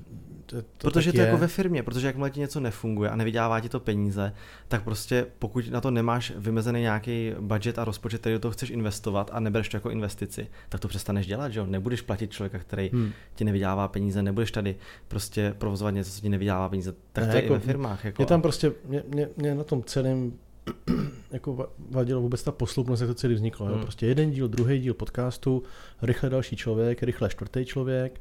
[0.47, 1.27] To, to protože tak to je je.
[1.29, 4.33] jako ve firmě, protože jakmile ti něco nefunguje a nevydělává ti to peníze,
[4.69, 8.71] tak prostě pokud na to nemáš vymezený nějaký budget a rozpočet, který do toho chceš
[8.71, 11.67] investovat a nebereš to jako investici, tak to přestaneš dělat, že jo?
[11.67, 13.11] Nebudeš platit člověka, který Hmm.
[13.35, 14.77] ti nevydělává peníze, nebudeš tady
[15.09, 16.95] prostě provozovat něco, co ti nevydělává peníze.
[17.13, 18.05] Tak Ne, to je jako- i ve firmách.
[18.05, 20.33] Jako, Mě tam prostě, mě, mě, mě na tom celém
[21.31, 23.67] jako va- vadilo vůbec ta posloupnost, jak to celý vzniklo.
[23.67, 23.75] Hmm.
[23.75, 23.83] Hmm.
[23.83, 25.63] Prostě jeden díl, druhý díl podcastu,
[26.03, 28.21] rychle další člověk, rychle čtvrtý člověk,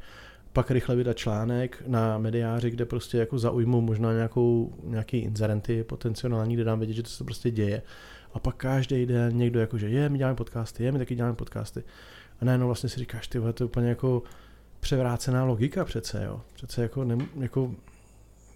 [0.53, 6.53] pak rychle vydat článek na mediáři, kde prostě jako zaujmu možná nějakou, nějaký inzerenty potenciální,
[6.53, 7.81] kde dám vědět, že to se prostě děje.
[8.33, 11.35] A pak každý den někdo jako, že je, my děláme podcasty, je, my taky děláme
[11.35, 11.83] podcasty.
[12.41, 14.23] A najednou vlastně si říkáš, ty to je úplně jako
[14.79, 16.41] převrácená logika přece, jo.
[16.53, 17.71] Přece jako, ne, jako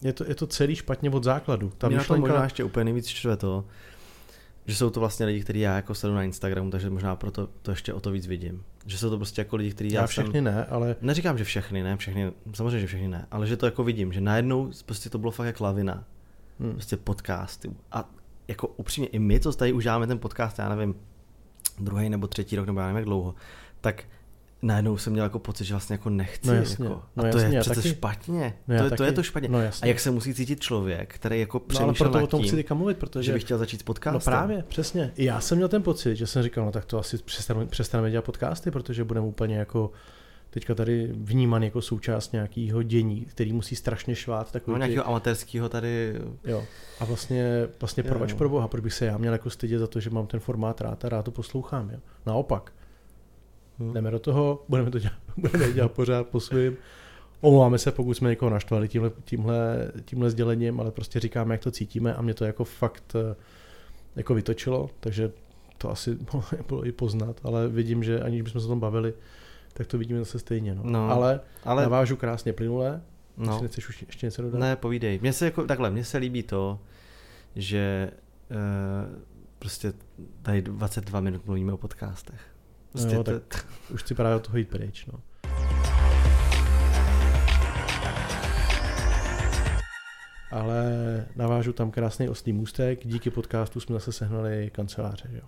[0.01, 1.71] je to, je to celý špatně od základu.
[1.77, 2.21] Ta Mě myšlenka...
[2.21, 3.65] na to možná ještě úplně nejvíc čtve to,
[4.65, 7.71] že jsou to vlastně lidi, kteří já jako sleduju na Instagramu, takže možná proto to
[7.71, 8.63] ještě o to víc vidím.
[8.85, 10.43] Že jsou to prostě jako lidi, kteří já, já všechny jsem...
[10.43, 10.95] ne, ale...
[11.01, 14.21] Neříkám, že všechny, ne, všechny, samozřejmě, že všechny ne, ale že to jako vidím, že
[14.21, 16.03] najednou prostě to bylo fakt jak lavina.
[16.59, 16.71] Hmm.
[16.71, 17.71] Prostě podcasty.
[17.91, 18.09] A
[18.47, 20.95] jako upřímně i my, co tady už děláme ten podcast, já nevím,
[21.79, 23.35] druhý nebo třetí rok, nebo já nevím jak dlouho,
[23.81, 24.03] tak
[24.61, 26.47] najednou jsem měl jako pocit, že vlastně jako nechci.
[26.47, 27.01] No jasně, jako.
[27.15, 28.53] No a to jasně, je přece taky, špatně.
[28.67, 29.49] No to, je, to je to špatně.
[29.49, 32.27] No a jak se musí cítit člověk, který jako přemýšlel no, ale proto nad o
[32.27, 33.25] tom tím, chci teďka mluvit, protože...
[33.25, 34.33] že bych chtěl začít s podcastem.
[34.33, 35.11] No právě, přesně.
[35.15, 38.11] I já jsem měl ten pocit, že jsem říkal, no tak to asi přestaneme, přestaneme
[38.11, 39.91] dělat podcasty, protože budeme úplně jako
[40.49, 44.51] teďka tady vnímaný jako součást nějakého dění, který musí strašně švát.
[44.51, 45.07] Takový no, nějakého ty...
[45.07, 46.15] amatérského tady.
[46.45, 46.63] Jo.
[46.99, 49.99] A vlastně, vlastně proč pro boha, proč bych se já měl jako stydět za to,
[49.99, 51.89] že mám ten formát rád a rád to poslouchám.
[51.89, 51.99] Jo?
[52.25, 52.73] Naopak.
[53.79, 53.93] Hmm.
[53.93, 56.77] Jdeme do toho, budeme to dělat, budeme dělat pořád po svým.
[57.41, 61.71] Omlouváme se, pokud jsme někoho naštvali tímhle, tímhle, tímhle sdělením, ale prostě říkáme, jak to
[61.71, 63.35] cítíme a mě to jako fakt eh,
[64.15, 65.31] jako vytočilo, takže
[65.77, 66.17] to asi
[66.67, 69.13] bylo i poznat, ale vidím, že aniž bychom se o tom bavili,
[69.73, 70.75] tak to vidíme zase stejně.
[70.75, 70.81] No.
[70.85, 73.01] No, ale, ale navážu krásně plynule.
[73.37, 73.61] No.
[73.61, 74.59] Nechceš už ještě něco dodat?
[74.59, 75.19] Ne, povídej.
[75.21, 76.79] Mně se jako, takhle, mně se líbí to,
[77.55, 78.11] že
[78.51, 79.19] uh,
[79.59, 79.93] prostě
[80.41, 82.41] tady 22 minut mluvíme o podcastech.
[82.91, 83.39] Prostě jo, to...
[83.39, 85.05] tak už chci právě od toho jít pryč.
[85.05, 85.19] No.
[90.51, 93.07] Ale navážu tam krásný oslý můstek.
[93.07, 95.29] Díky podcastu jsme zase sehnali kanceláře.
[95.33, 95.41] Jo?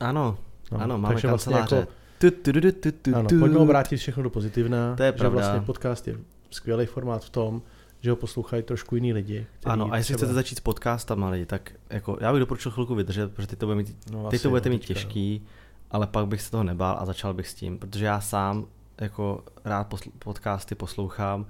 [0.00, 0.38] Ano,
[0.72, 1.76] no, ano, máme takže kanceláře.
[1.76, 4.96] Vlastně jako ano, pojďme obrátit všechno do pozitivna.
[4.96, 5.38] To je že pravda.
[5.38, 6.16] vlastně podcast je
[6.50, 7.62] skvělý formát v tom,
[8.00, 9.46] že ho poslouchají trošku jiný lidi.
[9.64, 10.16] Ano, a jestli třeba...
[10.16, 13.66] chcete začít s podcastama lidi, tak jako já bych doporučil chvilku vydržet, protože ty to,
[13.66, 15.50] bude mít, no, ty to budete mít těžký, no.
[15.92, 18.66] Ale pak bych se toho nebál a začal bych s tím, protože já sám
[19.00, 21.46] jako rád posl- podcasty poslouchám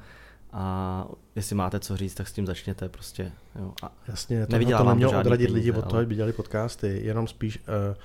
[0.52, 3.32] a jestli máte co říct, tak s tím začněte prostě.
[3.58, 3.72] Jo.
[3.82, 6.02] A Jasně, to, to nemělo odradit peníze, lidi od toho, ale...
[6.02, 7.96] aby dělali podcasty, jenom spíš uh,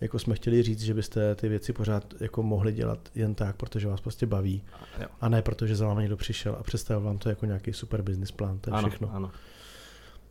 [0.00, 3.88] jako jsme chtěli říct, že byste ty věci pořád jako mohli dělat jen tak, protože
[3.88, 4.62] vás prostě baví.
[4.74, 8.02] A, a ne protože za vámi někdo přišel a představil vám to jako nějaký super
[8.02, 8.58] business plán.
[8.58, 9.14] To je ano, všechno.
[9.14, 9.30] Ano.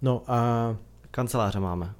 [0.01, 0.75] No a...
[1.11, 1.93] Kanceláře máme.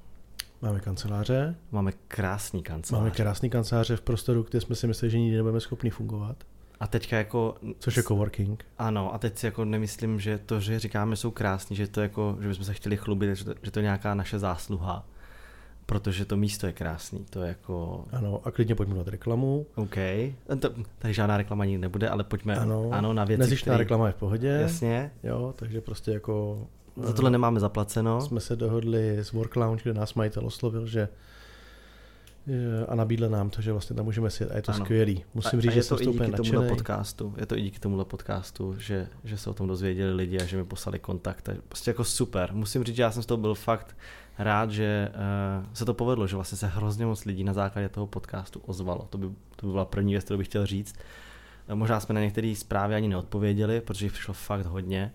[0.62, 1.56] Máme kanceláře.
[1.72, 3.02] Máme krásný kanceláře.
[3.04, 6.38] Máme krásný kanceláře v prostoru, kde jsme si mysleli, že nikdy nebudeme schopni fungovat.
[6.80, 7.56] A teďka jako...
[7.80, 8.65] Což je coworking.
[8.78, 12.38] Ano, a teď si jako nemyslím, že to, že říkáme, jsou krásní, že to jako,
[12.41, 15.06] že bychom se chtěli chlubit, že to, že to je nějaká naše zásluha
[15.88, 18.06] protože to místo je krásný, to je jako...
[18.12, 19.65] Ano, a klidně pojďme dát reklamu.
[19.76, 19.96] OK,
[20.60, 23.84] to, tady žádná reklama nikdy nebude, ale pojďme ano, ano na věci, Nezištná který...
[23.84, 24.48] reklama je v pohodě.
[24.48, 25.12] Jasně.
[25.24, 26.67] Jo, takže prostě jako...
[27.03, 28.21] Za tohle nemáme zaplaceno.
[28.21, 31.10] Jsme se dohodli s Work Lounge, kde nás majitel oslovil, že
[32.88, 34.86] a nabídl nám to, že vlastně tam můžeme si a je to ano.
[34.86, 35.23] skvělý.
[35.33, 37.79] Musím a, říct, a že jsem to i díky tomuhle podcastu, je to i díky
[37.79, 41.49] tomuhle podcastu, že, že se o tom dozvěděli lidi a že mi poslali kontakt.
[41.67, 42.49] Prostě jako super.
[42.53, 43.97] Musím říct, že já jsem z toho byl fakt
[44.39, 45.12] rád, že
[45.60, 49.07] uh, se to povedlo, že vlastně se hrozně moc lidí na základě toho podcastu ozvalo.
[49.10, 50.95] To by, to by byla první věc, kterou bych chtěl říct.
[51.69, 55.13] Uh, možná jsme na některé zprávy ani neodpověděli, protože jich přišlo fakt hodně.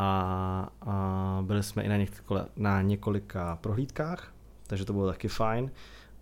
[0.00, 4.32] A, a byli jsme i na, několika, na několika prohlídkách,
[4.66, 5.70] takže to bylo taky fajn.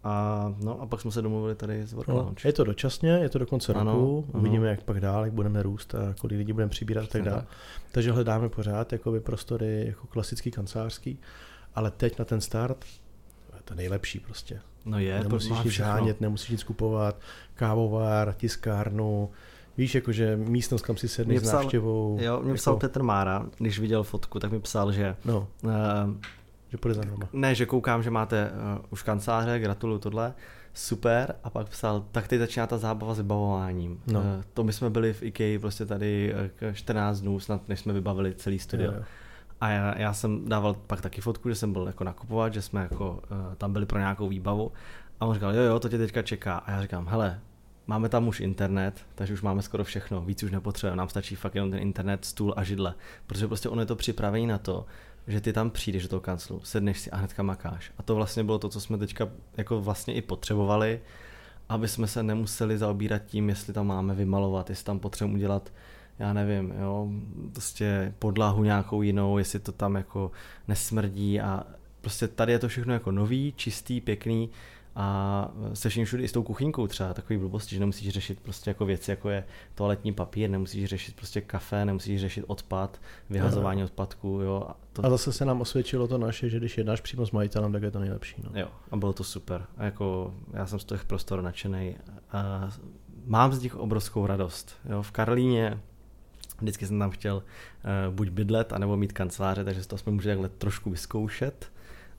[0.05, 3.29] A, no, a pak jsme se domluvili tady z Work no, Je to dočasně, je
[3.29, 4.41] to do konce ano, roku, ano.
[4.41, 7.45] uvidíme, jak pak dál, jak budeme růst a kolik lidí budeme přibírat a tak dále.
[7.93, 11.19] Takže hledáme pořád jakoby prostory jako klasický kancelářský
[11.77, 12.85] ale teď na ten start
[13.57, 14.61] je to nejlepší prostě.
[14.85, 17.21] No je, nemusíš to nic žánět, nemusíš nic kupovat,
[17.55, 19.31] kávovár, tiskárnu,
[19.79, 22.19] víš, jakože místnost, kam si sedneš s návštěvou.
[22.21, 22.57] Jo, mě jako...
[22.57, 25.17] psal Petr Mára, když viděl fotku, tak mi psal, že...
[25.25, 25.71] No, uh,
[26.69, 27.29] že půjde za náma.
[27.33, 30.35] Ne, že koukám, že máte uh, už kanceláře, gratuluju tohle,
[30.75, 34.01] super, a pak psal, tak teď začíná ta zábava s vybavováním.
[34.07, 34.21] No.
[34.21, 36.35] Uh, to my jsme byli v IKEA prostě tady
[36.69, 38.93] uh, 14 dnů, snad než jsme vybavili celý studio.
[38.93, 39.05] Jo, jo.
[39.61, 42.83] A já, já jsem dával pak taky fotku, že jsem byl jako nakupovat, že jsme
[42.83, 44.73] jako uh, tam byli pro nějakou výbavu.
[45.21, 46.57] A on říkal, jo, jo, to tě teďka čeká.
[46.57, 47.41] A já říkám, hele,
[47.87, 51.55] máme tam už internet, takže už máme skoro všechno, víc už nepotřebujeme, nám stačí fakt
[51.55, 52.95] jenom ten internet, stůl a židle.
[53.27, 54.87] Protože prostě ono je to připravení na to,
[55.27, 57.93] že ty tam přijdeš do toho kanclu, sedneš si a hnedka makáš.
[57.99, 61.01] A to vlastně bylo to, co jsme teďka jako vlastně i potřebovali,
[61.69, 65.73] aby jsme se nemuseli zaobírat tím, jestli tam máme vymalovat, jestli tam potřebujeme udělat
[66.19, 67.09] já nevím, jo,
[67.53, 70.31] prostě podlahu nějakou jinou, jestli to tam jako
[70.69, 71.65] nesmrdí a
[72.01, 74.51] prostě tady je to všechno jako nový, čistý, pěkný
[74.99, 78.71] a se vším všude i s tou kuchyňkou třeba takový blbosti, že nemusíš řešit prostě
[78.71, 84.41] jako věci, jako je toaletní papír, nemusíš řešit prostě kafe, nemusíš řešit odpad, vyhazování odpadků,
[84.45, 84.67] jo.
[84.69, 85.07] A, to...
[85.07, 87.91] a zase se nám osvědčilo to naše, že když jednáš přímo s majitelem, tak je
[87.91, 88.43] to nejlepší.
[88.45, 88.61] No.
[88.61, 89.67] Jo, a bylo to super.
[89.77, 91.97] A jako já jsem z těch prostor nadšený.
[92.33, 92.71] A
[93.27, 94.77] mám z nich obrovskou radost.
[94.91, 95.03] Jo.
[95.03, 95.81] V Karlíně
[96.61, 100.29] vždycky jsem tam chtěl uh, buď bydlet, anebo mít kanceláře, takže si to aspoň můžu
[100.29, 101.73] takhle trošku vyzkoušet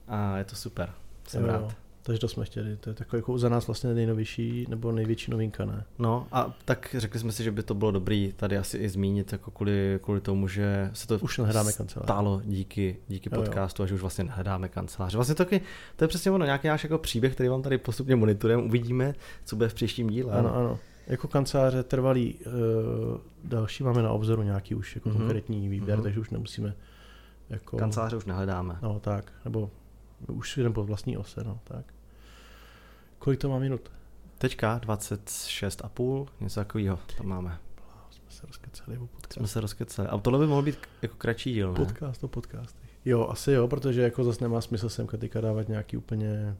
[0.08, 0.92] a je to super.
[1.28, 1.87] Jsem jo, rád.
[2.08, 2.76] Takže to jsme chtěli.
[2.76, 5.84] To je takový jako za nás vlastně nejnovější nebo největší novinka, ne?
[5.98, 9.32] No a tak řekli jsme si, že by to bylo dobrý tady asi i zmínit,
[9.32, 12.06] jako kvůli, kvůli tomu, že se to už nehledáme kancelář.
[12.06, 13.84] stálo díky, díky jo, podcastu jo.
[13.84, 15.14] a že už vlastně nehledáme kancelář.
[15.14, 15.60] Vlastně to, taky,
[15.96, 19.56] to je přesně ono, nějaký náš jako příběh, který vám tady postupně monitorujeme, uvidíme, co
[19.56, 20.32] bude v příštím díle.
[20.32, 20.78] Ano, ano.
[21.06, 22.52] Jako kanceláře trvalý uh,
[23.44, 25.16] další máme na obzoru nějaký už jako mm-hmm.
[25.16, 26.02] konkrétní výběr, mm-hmm.
[26.02, 26.74] takže už nemusíme
[27.50, 27.76] jako...
[27.76, 28.78] Kanceláře už nehledáme.
[28.82, 29.70] No tak, nebo
[30.28, 31.84] už jdeme po vlastní ose, no tak.
[33.18, 33.90] Kolik to má minut?
[34.38, 37.58] Teďka 26 a půl, něco takového tam máme.
[38.10, 39.32] Jsme se rozkeceli o podcast.
[39.32, 40.08] Jsme se rozkeceli.
[40.08, 41.76] A tohle by mohl být jako kratší díl, ne?
[41.76, 42.90] Podcast o podcastech.
[43.04, 46.56] Jo, asi jo, protože jako zase nemá smysl sem teďka dávat nějaký úplně,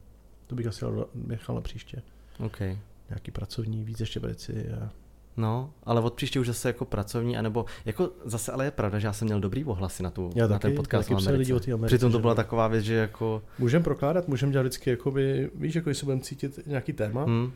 [0.46, 2.02] to bych asi nechal na příště.
[2.38, 2.60] OK.
[3.08, 4.90] Nějaký pracovní, víc ještě věci a
[5.38, 9.06] No, ale od příště už zase jako pracovní, anebo jako zase ale je pravda, že
[9.06, 11.56] já jsem měl dobrý ohlasy na, tu, já na taky, ten podcast taky lidi o
[11.56, 11.86] Americe.
[11.86, 13.42] Přitom to byla taková věc, že jako...
[13.58, 17.52] Můžeme prokládat, můžeme dělat vždycky, jakoby, víš, jako jestli budeme cítit nějaký téma, hmm.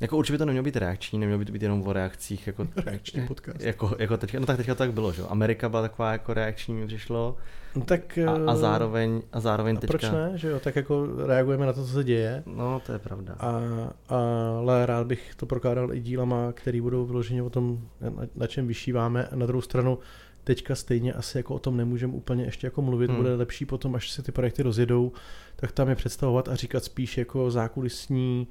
[0.00, 2.46] Jako určitě to nemělo být reakční, nemělo být, být jenom o reakcích.
[2.46, 3.60] Jako, reakční podcast.
[3.60, 6.74] Jako, jako teďka, no tak teďka to tak bylo, že Amerika byla taková jako reakční,
[6.74, 7.36] mi přišlo.
[7.76, 9.98] No tak, a, a, eh, zároveň, a zároveň a teďka...
[9.98, 12.42] proč ne, že jo, tak jako reagujeme na to, co se děje.
[12.46, 13.36] No, to je pravda.
[13.38, 13.60] A,
[14.08, 18.66] ale rád bych to prokládal i dílama, které budou vyloženě o tom, na, na čem
[18.66, 19.26] vyšíváme.
[19.26, 19.98] A na druhou stranu,
[20.44, 23.16] teďka stejně asi jako o tom nemůžeme úplně ještě jako mluvit, hmm.
[23.16, 25.12] bude lepší potom, až se ty projekty rozjedou,
[25.56, 28.48] tak tam je představovat a říkat spíš jako zákulisní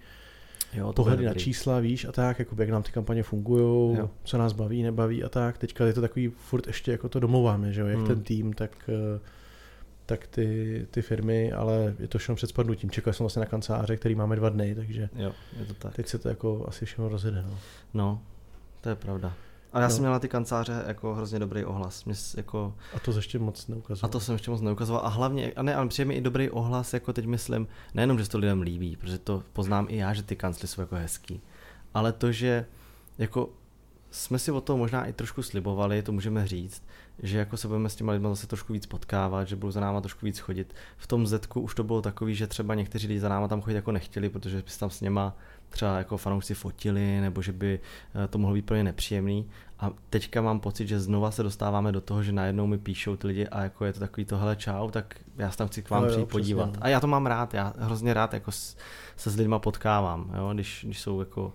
[0.73, 4.53] jo, pohledy na čísla, víš, a tak, jako jak nám ty kampaně fungují, co nás
[4.53, 5.57] baví, nebaví a tak.
[5.57, 8.07] Teďka je to takový furt ještě jako to domluváme, že jo, jak hmm.
[8.07, 9.19] ten tým, tak, eh,
[10.05, 12.89] tak ty, ty firmy, ale je to všechno před spadnutím.
[12.89, 15.95] Čekal jsem vlastně na kanceláře, který máme dva dny, takže jo, je to tak.
[15.95, 17.43] teď se to jako asi všechno rozjede.
[17.47, 17.57] No,
[17.93, 18.21] no
[18.81, 19.33] to je pravda.
[19.73, 19.93] A já no.
[19.93, 22.05] jsem měl na ty kanceláře jako hrozně dobrý ohlas.
[22.05, 22.73] Mě jako...
[22.95, 24.09] A to ještě moc neukazoval.
[24.09, 25.05] A to jsem ještě moc neukazoval.
[25.05, 28.25] A hlavně, a ne, ale přijde mi i dobrý ohlas, jako teď myslím, nejenom, že
[28.25, 31.41] se to lidem líbí, protože to poznám i já, že ty kancly jsou jako hezký,
[31.93, 32.65] ale to, že
[33.17, 33.49] jako
[34.11, 36.83] jsme si o to možná i trošku slibovali, to můžeme říct,
[37.23, 40.01] že jako se budeme s těma lidmi zase trošku víc potkávat, že budou za náma
[40.01, 40.75] trošku víc chodit.
[40.97, 43.75] V tom Zetku už to bylo takový, že třeba někteří lidi za náma tam chodit
[43.75, 45.35] jako nechtěli, protože by se tam s něma
[45.69, 47.79] třeba jako fanoušci fotili, nebo že by
[48.23, 49.49] eh, to mohlo být pro ně nepříjemný.
[49.79, 53.27] A teďka mám pocit, že znova se dostáváme do toho, že najednou mi píšou ty
[53.27, 55.89] lidi a jako je to takový to, hele čau, tak já se tam chci k
[55.89, 56.69] vám no, přijít jo, podívat.
[56.69, 56.83] Přesně.
[56.83, 60.81] A já to mám rád, já hrozně rád jako se s lidma potkávám, jo, když,
[60.85, 61.53] když jsou jako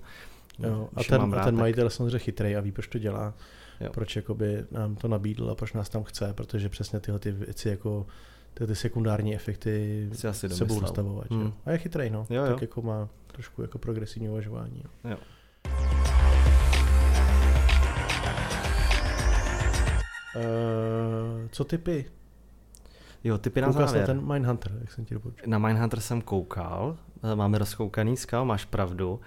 [0.58, 1.92] Jo, a ten, rád, ten majitel tak...
[1.92, 3.34] samozřejmě chytrý a ví, proč to dělá.
[3.80, 3.90] Jo.
[3.92, 7.68] Proč jakoby nám to nabídl a proč nás tam chce, protože přesně tyhle ty věci
[7.68, 8.06] jako
[8.54, 11.30] ty, ty sekundární efekty se budou dostavovat.
[11.30, 11.52] Hmm.
[11.64, 12.26] A je chytrý, no.
[12.30, 12.52] Jo, jo.
[12.52, 14.82] Tak jako má trošku jako progresivní uvažování.
[14.84, 15.10] Jo.
[15.10, 15.16] jo.
[20.36, 22.04] Uh, co typy?
[23.24, 24.08] Jo, typy na Koukal závěr.
[24.08, 25.44] na ten Mindhunter, jak jsem ti doporučil.
[25.46, 29.20] Na Mindhunter jsem koukal, eh, máme rozkoukaný skal, máš pravdu.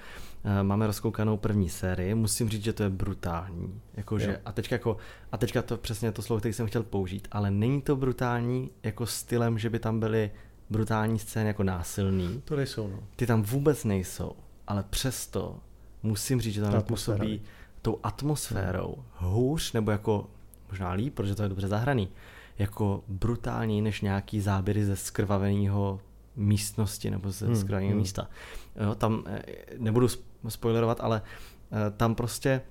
[0.48, 3.82] Eh, máme rozkoukanou první sérii, musím říct, že to je brutální.
[3.94, 4.98] Jakože, a, teďka jako,
[5.32, 9.06] a teďka to přesně to slovo, který jsem chtěl použít, ale není to brutální jako
[9.06, 10.32] stylem, že by tam byly
[10.70, 12.42] brutální scény jako násilný.
[12.46, 13.00] To nejsou, no.
[13.16, 14.32] Ty tam vůbec nejsou,
[14.68, 15.60] ale přesto
[16.04, 17.42] musím říct, že tam působí
[17.82, 20.30] tou atmosférou hůř, nebo jako
[20.70, 22.10] možná líp, protože to je dobře zahraný,
[22.58, 26.00] jako brutální než nějaký záběry ze skrvaveného
[26.36, 28.00] místnosti nebo ze hmm, skrvaveného hmm.
[28.00, 28.30] místa.
[28.84, 29.44] Jo, tam eh,
[29.78, 30.08] nebudu
[30.52, 31.22] spoilerovat, ale
[31.72, 32.62] eh, tam prostě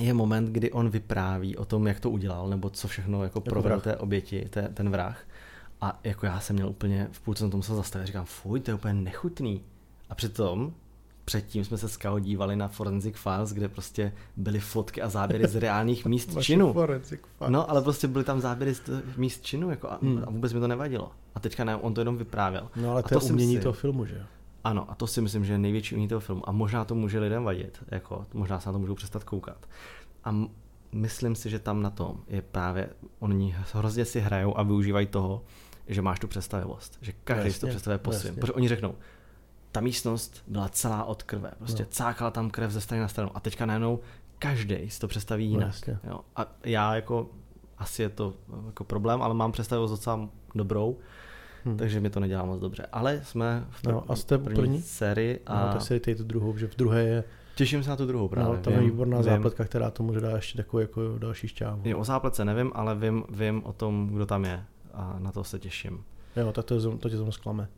[0.00, 3.50] je moment, kdy on vypráví o tom, jak to udělal, nebo co všechno jako, jako
[3.50, 5.26] provedl té oběti, té, ten vrah.
[5.80, 8.70] A jako já jsem měl úplně, v půlce jsem to musel zastavit, říkám, fuj, to
[8.70, 9.64] je úplně nechutný.
[10.10, 10.74] A přitom
[11.24, 15.48] předtím jsme se s Kao dívali na Forensic Files, kde prostě byly fotky a záběry
[15.48, 16.72] z reálných míst činu.
[17.48, 20.24] No, ale prostě byly tam záběry z míst činu jako a, hmm.
[20.26, 21.12] a vůbec mi to nevadilo.
[21.34, 22.68] A teďka ne, on to jenom vyprávěl.
[22.76, 24.24] No ale a to je umění si, toho filmu, že jo?
[24.64, 26.48] Ano, a to si myslím, že je největší umění toho filmu.
[26.48, 29.66] A možná to může lidem vadit, jako, možná se na to můžou přestat koukat.
[30.24, 30.34] A
[30.92, 35.44] myslím si, že tam na tom je právě, oni hrozně si hrajou a využívají toho,
[35.86, 36.98] že máš tu představivost.
[37.00, 38.34] Že každý si to představuje po svém.
[38.34, 38.94] Protože oni řeknou,
[39.72, 41.50] ta místnost byla celá od krve.
[41.58, 41.88] Prostě no.
[41.90, 43.30] cákala tam krev ze strany na stranu.
[43.34, 44.00] A teďka najednou
[44.38, 45.74] každý si to představí jinak.
[46.04, 46.20] Jo.
[46.36, 47.30] A já jako,
[47.78, 48.34] asi je to
[48.66, 50.98] jako problém, ale mám představu docela dobrou,
[51.66, 51.76] Hm.
[51.76, 52.86] takže mi to nedělá moc dobře.
[52.92, 54.82] Ale jsme v No, a jste první, první?
[54.82, 55.74] sérii a A...
[55.74, 57.24] No, si dejte tu druhou, že v druhé je
[57.54, 58.56] těším se na tu druhou právě.
[58.56, 61.82] no, tam je výborná vím- zápletka, která to může dát ještě takovou jako další šťávu.
[61.84, 65.44] Jo, o zápletce nevím, ale vím, vím o tom, kdo tam je a na to
[65.44, 66.04] se těším.
[66.36, 67.68] Jo, tak to, je, to tě zrovna zklame.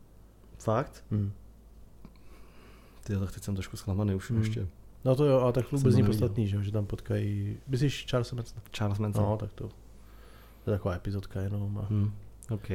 [0.57, 1.03] Fakt?
[1.11, 1.31] Hm.
[3.03, 4.39] Ty tak teď jsem trošku zklamaný už Hmm.
[4.41, 4.67] ještě.
[5.05, 8.61] No to jo, ale tak vůbec není podstatný, že, že tam potkají, myslíš Charles Manson?
[8.71, 9.23] Charles Manson.
[9.23, 9.69] No, tak to,
[10.63, 11.77] to je taková epizodka jenom.
[11.77, 11.85] A...
[11.89, 12.11] Hmm.
[12.49, 12.69] OK.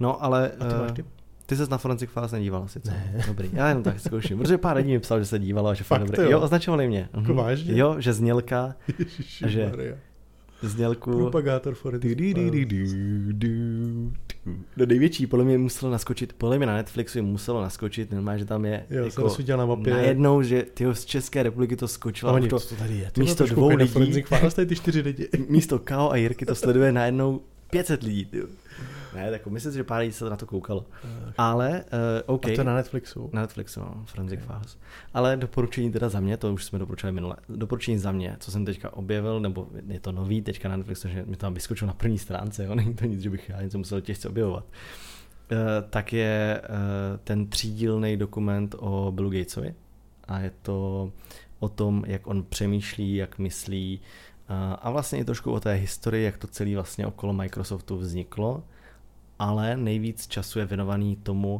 [0.00, 1.04] No, ale A ty máš eh, ty?
[1.46, 2.90] ty ses na Forensic Files nedíval asi, co?
[2.90, 3.24] Ne.
[3.26, 5.84] Dobrý, já jenom tak zkouším, protože pár lidí mi psal, že se dívalo a že
[5.84, 6.22] fakt dobrý.
[6.22, 6.30] jo?
[6.30, 7.08] Jo, označovali mě.
[7.12, 7.22] Mhm.
[7.22, 7.78] Jako vážně?
[7.78, 9.94] Jo, že znělka, Ježiši, že- Maria.
[10.62, 11.10] znělku...
[11.12, 12.84] Propagátor for Du, du, du, du, du,
[13.32, 14.12] du, du.
[14.76, 18.64] No největší, podle mě muselo naskočit, podle mě na Netflixu muselo naskočit, normálně, že tam
[18.64, 19.92] je Jo, jsem jako rozsvítil na mapě.
[19.94, 22.32] najednou, že tyho z České republiky to skočilo.
[22.32, 23.10] Oni, to, to tady je?
[23.10, 25.28] Ty místo dvou lidí- Forensic Files, tady ty čtyři lidi.
[25.48, 27.40] místo Kao a Jirky to sleduje najednou
[27.74, 28.24] 500 lidí.
[28.24, 28.46] Tyjo.
[29.14, 30.86] Ne, tak myslím si, že pár lidí se na to koukalo.
[31.38, 31.84] Ale,
[32.26, 32.46] uh, OK.
[32.46, 33.30] A to na Netflixu.
[33.32, 34.46] Na Netflixu, no, Forensic Ok.
[34.46, 34.78] Files.
[35.14, 38.64] Ale doporučení teda za mě, to už jsme doporučili minule, doporučení za mě, co jsem
[38.64, 41.94] teďka objevil, nebo je to nový teďka na Netflixu, že mi to tam vyskočilo na
[41.94, 45.58] první stránce, jo, není to nic, že bych já něco musel těžce objevovat, uh,
[45.90, 46.76] tak je uh,
[47.24, 49.74] ten třídílný dokument o Billu Gatesovi
[50.24, 51.10] a je to
[51.58, 54.00] o tom, jak on přemýšlí, jak myslí
[54.82, 58.62] a vlastně i trošku o té historii, jak to celé vlastně okolo Microsoftu vzniklo,
[59.38, 61.54] ale nejvíc času je věnovaný tomu,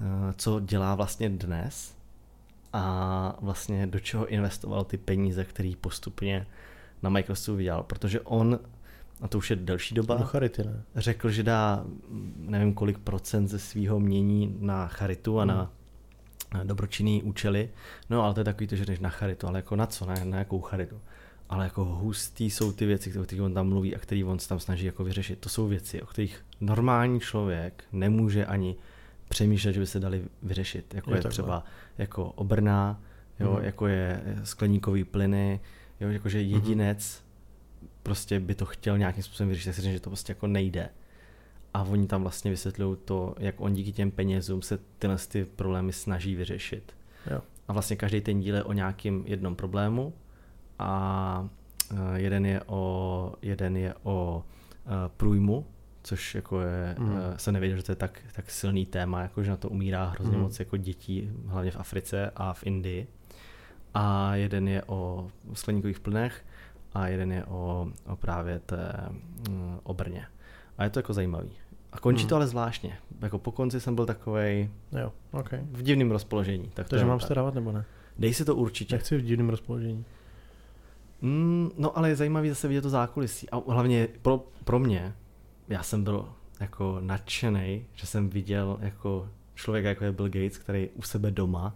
[0.00, 1.94] uh, co dělá vlastně dnes
[2.72, 6.46] a vlastně do čeho investoval ty peníze, který postupně
[7.02, 8.58] na Microsoftu vydělal, protože on,
[9.20, 10.82] a to už je delší doba, Do charity, ne?
[10.96, 11.84] řekl, že dá
[12.36, 15.48] nevím kolik procent ze svého mění na charitu a Hmm.
[15.48, 15.70] na,
[16.64, 17.68] dobročinný účely.
[18.10, 20.14] No ale to je takový to, že jdeš na charitu, ale jako na co, na,
[20.24, 21.00] na jakou charitu.
[21.48, 24.48] Ale jako hustý jsou ty věci, o kterých on tam mluví a který on se
[24.48, 25.38] tam snaží jako vyřešit.
[25.38, 28.76] To jsou věci, o kterých normální člověk nemůže ani
[29.28, 30.94] přemýšlet, že by se dali vyřešit.
[30.94, 31.30] Jako je takhle.
[31.30, 31.64] třeba
[31.98, 33.00] jako obrna,
[33.40, 33.64] jo, Mhm.
[33.64, 35.60] jako je skleníkový plyny,
[36.00, 37.22] jo, jakože jedinec
[38.02, 40.88] prostě by to chtěl nějakým způsobem vyřešit, tak si říkám, že to prostě jako nejde.
[41.74, 45.92] A oni tam vlastně vysvětlují to, jak on díky těm penězům se tyhle ty problémy
[45.92, 46.96] snaží vyřešit.
[47.30, 47.40] Jo.
[47.68, 50.12] A vlastně každý ten díl je o nějakém jednom problému
[50.82, 51.48] a
[51.92, 54.44] eh, jeden je o, jeden je o
[54.86, 55.66] eh, průjmu,
[56.02, 57.16] což jako je, mm.
[57.36, 60.32] jsem nevěděl, že to je tak, tak silný téma, jako že na to umírá hrozně
[60.32, 60.42] Mhm.
[60.42, 63.06] moc jako dětí, hlavně v Africe a v Indii.
[63.94, 66.44] A jeden je o skleníkových plynech
[66.94, 68.92] a jeden je o, o právě té
[69.50, 70.26] mm, obrně.
[70.78, 71.50] A je to jako zajímavý.
[71.92, 72.28] A končí Mhm.
[72.28, 72.98] to ale zvláštně.
[73.22, 75.50] Jako po konci jsem byl takovej Jo, ok.
[75.72, 76.70] v divném rozpoložení.
[76.74, 77.26] Tak Takže mám tak.
[77.26, 77.84] starávat nebo ne?
[78.18, 78.94] Dej si to určitě.
[78.94, 80.04] Nechci v divném rozpoložení.
[81.22, 83.50] Mm, no ale je zajímavý zase vidět to zákulisí.
[83.50, 85.14] A hlavně pro, pro mě,
[85.68, 86.28] já jsem byl
[86.60, 91.74] jako nadšený, že jsem viděl jako člověka, jako je Bill Gates, který u sebe doma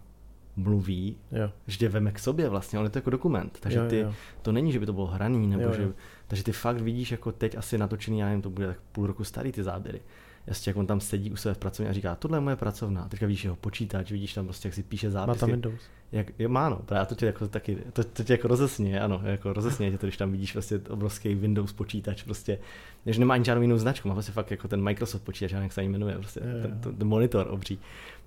[0.57, 1.51] mluví, Jo.
[1.67, 3.59] že veme k sobě vlastně, on je to jako dokument.
[3.61, 4.15] Takže jo, ty, jo.
[4.43, 5.91] to není, že by to bylo hraný, nebo Jo, že, jo.
[6.27, 9.25] takže ty fakt vidíš jako teď asi natočený, já nevím, to bude tak půl roku
[9.25, 10.01] starý ty záběry.
[10.47, 13.03] Jasně, jak on tam sedí u sebe v pracovně a říká, tohle je moje pracovna.
[13.03, 15.41] A teďka vidíš jeho počítač, vidíš tam prostě, jak si píše Má zápisy.
[15.41, 15.81] tam Windows.
[16.13, 19.21] Jak, jo, má no, právě to tě jako taky, to, to tě jako rozesně, ano,
[19.25, 22.59] jako rozesně tě to, když tam vidíš prostě obrovský Windows počítač, prostě,
[23.07, 25.83] že nemá ani žádnou jinou značku, má prostě fakt jako ten Microsoft počítač, jak se
[25.83, 26.63] jmenuje, prostě jo.
[26.63, 27.79] ten, ten, ten, monitor obří.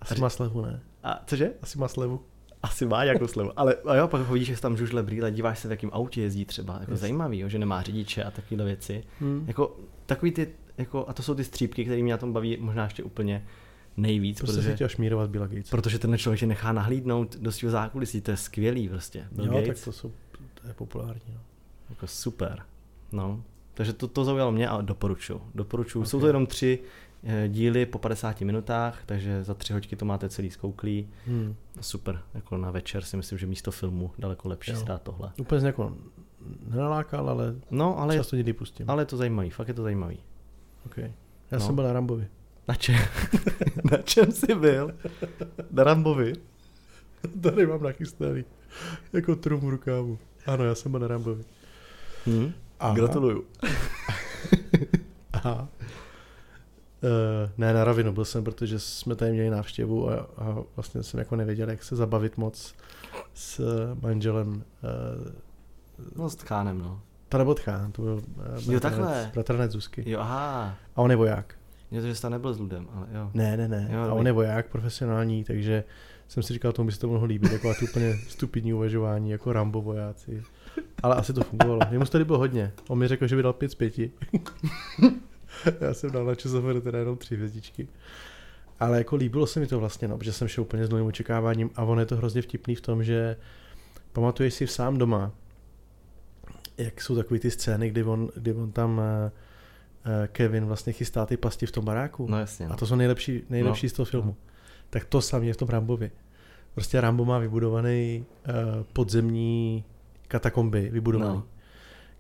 [0.02, 0.80] Asi má slevu, ne?
[1.04, 1.52] A cože?
[1.62, 2.22] Asi má slevu.
[2.64, 5.68] Asi má nějakou slevu, ale a jo, pak vidíš, že tam žužle brýle, díváš se,
[5.68, 7.00] v jakém autě jezdí třeba, jako Yes.
[7.00, 9.04] zajímavý, jo, že nemá řidiče a takovéhle věci.
[9.20, 9.44] Hmm.
[9.48, 10.48] Jako takový ty,
[10.80, 13.46] jako, a to jsou ty střípky, které mě na tom baví možná ještě úplně
[13.98, 15.70] nejvíc, Prostě protože, si chtěl šmírovat Billa Gates.
[15.70, 19.28] protože ten člověk tě nechá nahlídnout do svého zákulisí, to je skvělý prostě.
[19.32, 19.68] Bill jo, Gates.
[19.68, 20.12] tak to jsou,
[20.62, 21.22] to je populární.
[21.34, 21.40] No.
[21.90, 22.62] Jako super.
[23.12, 23.44] No.
[23.74, 25.42] Takže to, to zaujalo mě a doporučuju.
[25.56, 26.02] Doporučuju.
[26.02, 26.10] Okay.
[26.10, 26.80] Jsou to jenom tři
[27.24, 31.08] eh, díly po 50 minutách, takže za tři hoďky to máte celý skouklý.
[31.28, 31.56] Hmm.
[31.82, 32.22] Super.
[32.34, 34.78] Jako na večer si myslím, že místo filmu daleko lepší Jo.
[34.78, 35.32] stát tohle.
[35.38, 35.98] Úplně jako
[36.68, 38.90] nenalákal, ale, No, ale, je, často někdy pustím.
[38.90, 39.50] ale je to zajímavý.
[39.50, 40.18] Fakt je to zajímavý.
[40.86, 41.12] Okay.
[41.52, 41.66] Já No.
[41.66, 42.28] jsem byl na Rambovi.
[42.68, 42.96] Na čem?
[43.92, 44.96] na čem jsi byl?
[45.72, 46.34] Na Rambovi?
[47.42, 48.46] Tady mám nachystaný.
[49.14, 50.18] Jako trum rukávu.
[50.46, 51.44] Ano, já jsem byl na Rambovi.
[52.28, 52.52] Hm?
[52.80, 52.96] Aha.
[52.96, 53.44] Gratuluju.
[55.34, 55.68] Aha.
[57.04, 61.20] Uh, ne, na rovinu byl jsem, protože jsme tady měli návštěvu a, a vlastně jsem
[61.20, 62.74] jako nevěděl, jak se zabavit moc
[63.34, 63.62] s
[64.02, 65.32] manželem uh,
[66.16, 67.02] No s tchánem, no.
[67.30, 68.22] To nebyl Tchán, to byl
[68.66, 69.32] uh, Jo, takhle.
[69.34, 70.04] bratranec Zuzky.
[70.12, 70.76] Jo, aha.
[70.96, 71.56] A on je voják.
[71.92, 73.32] Mě to, že jsi tam nebyl s Ludem, ale jo.
[73.34, 73.90] Ne, ne, ne.
[73.92, 75.84] Jo, a on je voják profesionální, takže
[76.28, 79.54] jsem si říkal, tomu by se to mohlo líbit, jako to úplně stupidní uvažování, jako
[79.54, 80.44] Rambo vojáci.
[81.04, 81.82] Ale asi to fungovalo.
[81.92, 82.72] Jemu to líbilo hodně.
[82.88, 83.94] On mi řekl, že by dal 5 z 5.
[85.82, 87.88] Já jsem dal na ČSFR teda jenom tři hvězdičky.
[88.80, 91.70] Ale jako líbilo se mi to vlastně, no, protože jsem šel úplně s novým očekáváním
[91.76, 93.36] a on je to hrozně vtipný v tom, že
[94.14, 95.32] pamatuješ si v sám doma,
[96.80, 99.32] jak jsou takové ty scény, kdy on, kdy on tam eh,
[100.24, 102.28] eh, Kevin vlastně chystá ty pasti v tom baráku.
[102.30, 102.68] No jasně.
[102.68, 103.90] A to jsou nejlepší, nejlepší No.
[103.90, 104.36] z toho filmu.
[104.90, 106.12] Tak to samé v tom Rambovi.
[106.74, 108.54] Prostě Rambo má vybudovaný uh,
[108.94, 109.84] podzemní
[110.28, 111.36] katakomby, vybudovaný.
[111.36, 111.44] No.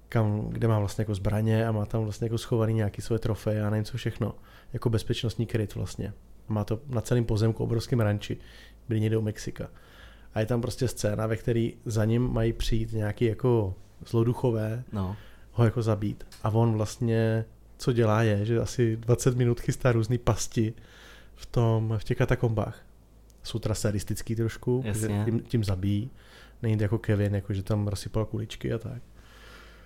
[0.10, 3.64] Kam, kde má vlastně jako zbraně a má tam vlastně jako schovaný nějaký svoje trofeje
[3.64, 4.36] a nevím co všechno.
[4.74, 6.14] Jako bezpečnostní kryt vlastně.
[6.47, 8.38] Má to na celém pozemku, obrovském ranči,
[8.88, 9.70] byli někde u Mexika.
[10.34, 13.76] A je tam prostě scéna, ve který za ním mají přijít nějaký jako
[14.08, 15.16] zloduchové, No.
[15.52, 16.24] ho jako zabít.
[16.43, 17.45] A on vlastně,
[17.78, 20.74] co dělá je, že asi 20 minut chystá různé pasti
[21.36, 22.86] v tom, v těch katakombách.
[23.43, 24.84] Jsou teda sadistický trošku,
[25.26, 26.10] tím, tím zabíjí.
[26.62, 29.02] Není to jako Kevin, jako že tam rozsypal kuličky a tak.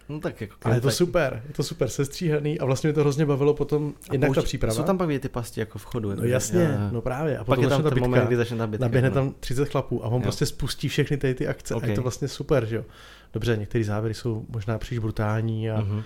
[0.09, 0.55] No tak jako...
[0.63, 3.53] Ale je to tak- super, je to super sestříhaný a vlastně mě to hrozně bavilo
[3.53, 4.75] potom, a jednak ta poušť- příprava.
[4.75, 6.15] Jsou tam pak ty pasti jako v chodu.
[6.15, 6.89] No jasně, jo.
[6.91, 7.37] no právě.
[7.37, 8.85] A Pak potom je tam ta ten bitka, moment, kdy začne ta bitka.
[8.85, 9.13] naběhne no.
[9.13, 10.21] tam 30 chlapů a on Jo.
[10.21, 12.85] prostě spustí všechny ty, ty akce a je to vlastně super, že jo.
[13.33, 16.03] Dobře, některé závěry jsou možná příliš brutální a, Mhm.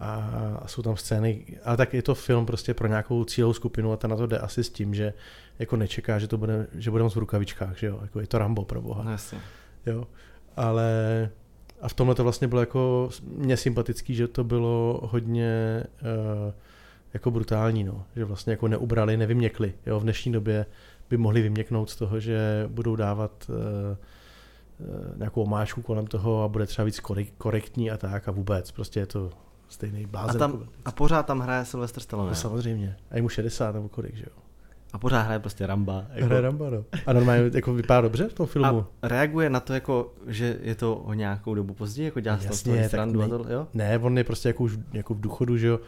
[0.00, 0.14] a,
[0.62, 3.96] a jsou tam scény, ale tak je to film prostě pro nějakou cílovou skupinu a
[3.96, 5.12] ta na to jde asi s tím, že
[5.58, 8.38] jako nečeká, že to bude, že bude moc v rukavičkách, že jo, jako je to
[8.38, 9.38] Rambo pro boha, No jasně.
[9.86, 10.06] jo,
[10.56, 10.90] ale
[11.80, 16.52] a v tomhle to vlastně bylo jako mě sympatický, že to bylo hodně uh,
[17.14, 20.66] jako brutální, no, že vlastně jako neubrali, nevyměkli, jo, v dnešní době
[21.10, 26.48] by mohli vyměknout z toho, že budou dávat uh, uh, nějakou omáčku kolem toho a
[26.48, 29.30] bude třeba víc korek- korektní a tak a vůbec, prostě je to
[29.68, 30.38] stejný A, blázen.
[30.38, 32.30] tam, a pořád tam hraje Sylvester Stallone.
[32.30, 32.96] No samozřejmě.
[33.10, 34.42] A je mu 60 nebo kolik, že jo?
[34.92, 36.06] A pořád hraje prostě Ramba.
[36.12, 36.26] Jako...
[36.26, 36.84] Hraje Ramba, no.
[37.06, 38.86] A normálně jako vypadá dobře v tom filmu?
[39.02, 42.42] A reaguje na to, jako, že je to o nějakou dobu později, jako dělá No
[42.44, 43.66] jasně, a ne- to, jo?
[43.74, 45.80] Ne, on je prostě jako už jako v důchodu, že jo.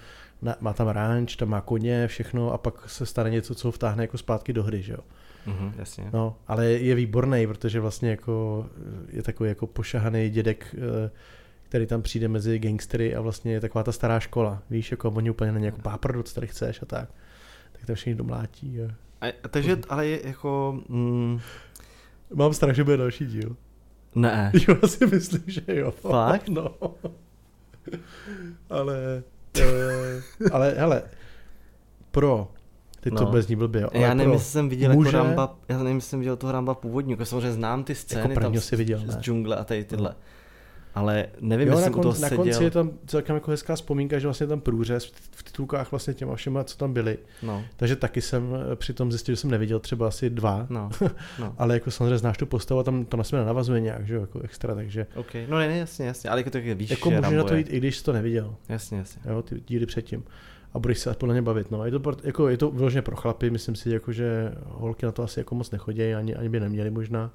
[0.43, 3.73] Na, má tam ranč, tam má koně, všechno a pak se stane něco, co ho
[3.73, 4.99] vtáhne jako zpátky do hry, že jo.
[5.47, 6.11] Mhm, jasně.
[6.13, 8.67] No, ale je výborný, protože vlastně jako
[9.09, 11.11] je takový jako pošahaný dědek, eh,
[11.63, 15.31] který tam přijde mezi gangstery a vlastně je taková ta stará škola, víš, jako oni
[15.31, 17.09] úplně není jako páprd, co tady chceš a tak.
[17.73, 18.79] Tak tam všichni domlátí.
[18.81, 19.27] A...
[19.29, 20.81] A, takže, ale je jako...
[20.89, 21.41] Mm,
[22.35, 23.57] Mám strach, že bude další díl.
[24.15, 24.53] ne.
[24.69, 25.91] Jo, já si myslím, že jo.
[25.91, 26.49] Fakt?
[26.49, 26.75] No.
[28.71, 29.23] ale,
[29.59, 31.03] uh, ale hele,
[32.11, 32.51] pro,
[33.01, 33.27] to No.
[33.33, 36.11] bez ní blbě, ale Já nevím, jestli jsem viděl muže- jako Ramba, já nevím, jestli
[36.11, 38.99] jsem viděl toho Ramba původního, jako samozřejmě znám ty scény Jako tam z, si viděl,
[38.99, 39.23] z ne?
[39.23, 40.15] džungle a tady tyhle.
[40.95, 42.45] Ale nevím, jo, jestli na, jsem u toho kon, na seděl.
[42.45, 46.35] konci je tam celkem jako hezká vzpomínka, že vlastně tam průřez v- titulkách vlastně těma
[46.37, 47.19] všema, co tam byly.
[47.43, 50.91] No, Takže taky jsem eh, přitom zjistil, že jsem neviděl třeba asi dva, no,
[51.39, 51.55] no.
[51.59, 54.21] ale jako samozřejmě znáš tu postavu a tam to na sebe nenavazuje nějak, že jo,
[54.21, 57.17] jako extra, takže OK, no ne, ne, jasně, jasně, ale jako to víš, jako že
[57.17, 57.59] můžeš na Rambo to je.
[57.61, 58.55] jít, i když jsi to neviděl.
[58.69, 59.23] Jasně, jasně.
[59.31, 60.25] jo, ty díly předtím.
[60.75, 61.71] A budeš se na ně bavit.
[61.71, 61.85] No.
[61.85, 65.13] Je, to, pro- jako, je to vyloženě pro chlapy, myslím si, jako, že holky na
[65.13, 67.31] to asi jako moc nechodí, ani, ani by neměly možná.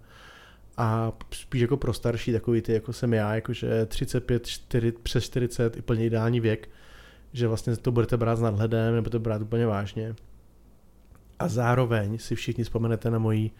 [0.77, 5.77] A spíš jako pro starší, takový ty, jako jsem já, jakože 35, 4, přes 40,
[5.77, 6.69] úplně ideální věk,
[7.33, 10.15] že vlastně to budete brát s nadhledem, nebo to brát úplně vážně.
[11.39, 13.51] A zároveň si všichni vzpomenete na moji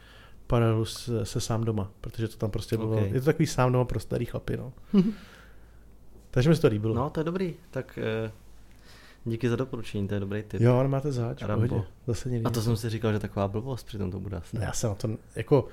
[0.48, 3.12] paralelu se, se sám doma, protože to tam prostě bylo, Ok.
[3.14, 4.74] je to takový sám doma pro starý chlapy, no.
[6.32, 6.96] Takže mi se to líbilo.
[6.96, 8.32] No, to je dobrý, tak eh,
[9.26, 10.62] díky za doporučení, to je dobrý tip.
[10.62, 11.68] Jo, ale máte zač, Rambo.
[11.68, 11.88] pohodě.
[12.08, 12.30] Zase.
[12.44, 14.56] A to jsem si říkal, že taková blbost přitom to bude asi.
[14.58, 15.68] No já jsem na to, jako,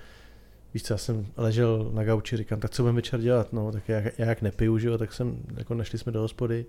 [0.75, 3.89] víš co, já jsem ležel na gauči, říkám, tak co budeme večer dělat, no, tak
[3.89, 6.67] já, já jak nepiju, že jo, tak jsem, jako nešli jsme do hospody,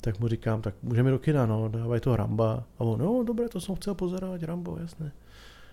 [0.00, 2.64] tak mu říkám, tak můžeme do kina, no, dávaj to Ramba.
[2.78, 5.12] A on, no, dobré, to jsem chtěl pozerovat, Rambo, jasné.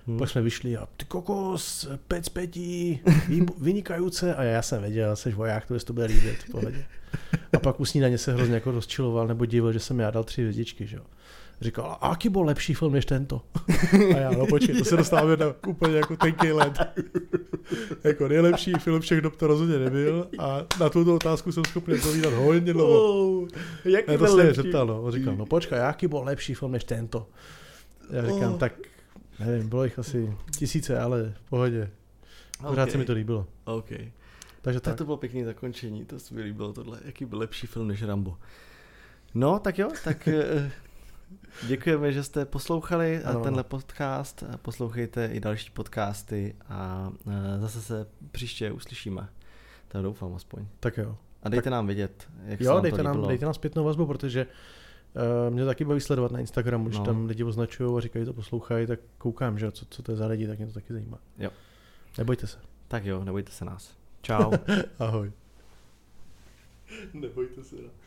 [0.08, 0.18] Hm.
[0.18, 4.36] Pak jsme vyšli a ty kokos, pec petí, vý- vynikajíce.
[4.36, 6.86] A já jsem věděl, jsi voják, to to bude líbit, v pohodě.
[7.53, 10.41] A pak u snídaně se hrozně jako rozčiloval nebo divil, že jsem já dal tři
[10.41, 11.03] hvězdičky, že jo.
[11.62, 13.41] Říkal, a jaký byl lepší film než tento?
[14.16, 16.80] A já, no počkej, to se dostáváme na úplně jako tenký let.
[18.03, 22.34] jako nejlepší film všech dob to rozhodně nebyl a na tuto otázku jsem schopný odpovídat
[22.34, 23.28] hodně dlouho.
[23.41, 23.47] Oh,
[23.86, 25.01] jaký Ne, to byl se zeptal, no.
[25.01, 27.28] On říkal, no počkej, jaký byl lepší film než tento?
[28.10, 28.60] Já říkám, Oh.
[28.60, 28.74] tak
[29.39, 31.89] nevím, bylo jich asi tisíce, ale v pohodě.
[32.68, 33.47] Pořád Ok, se mi to líbilo.
[33.66, 33.89] OK.
[34.62, 34.97] Takže Tak tak.
[34.97, 36.99] to bylo pěkný zakončení, to se mi líbilo tohle.
[37.05, 38.38] Jaký byl lepší film než Rambo?
[39.36, 40.72] No, tak jo, tak eh,
[41.67, 43.43] děkujeme, že jste poslouchali Ano.
[43.43, 44.43] tenhle podcast.
[44.61, 47.11] Poslouchejte i další podcasty a
[47.59, 49.30] zase se příště uslyšíme.
[49.88, 50.65] To doufám aspoň.
[50.80, 51.17] Tak jo.
[51.43, 53.28] A dejte nám vědět, jak se Jo, vám dejte to nám, líbilo.
[53.28, 54.45] dejte nám zpětnou vazbu, protože
[55.47, 57.05] uh, mě taky baví sledovat na Instagramu, že No.
[57.05, 60.15] tam lidi označují a říkají, že to poslouchají, tak koukám, že co, co to je
[60.17, 61.17] za lidi, tak mě to taky zajímá.
[61.38, 61.49] Jo.
[62.17, 62.57] Nebojte se.
[62.88, 63.97] Tak jo, nebojte se nás.
[64.21, 64.51] Čau.
[64.99, 65.32] Ahoj.
[67.13, 68.07] Nebojte se nás.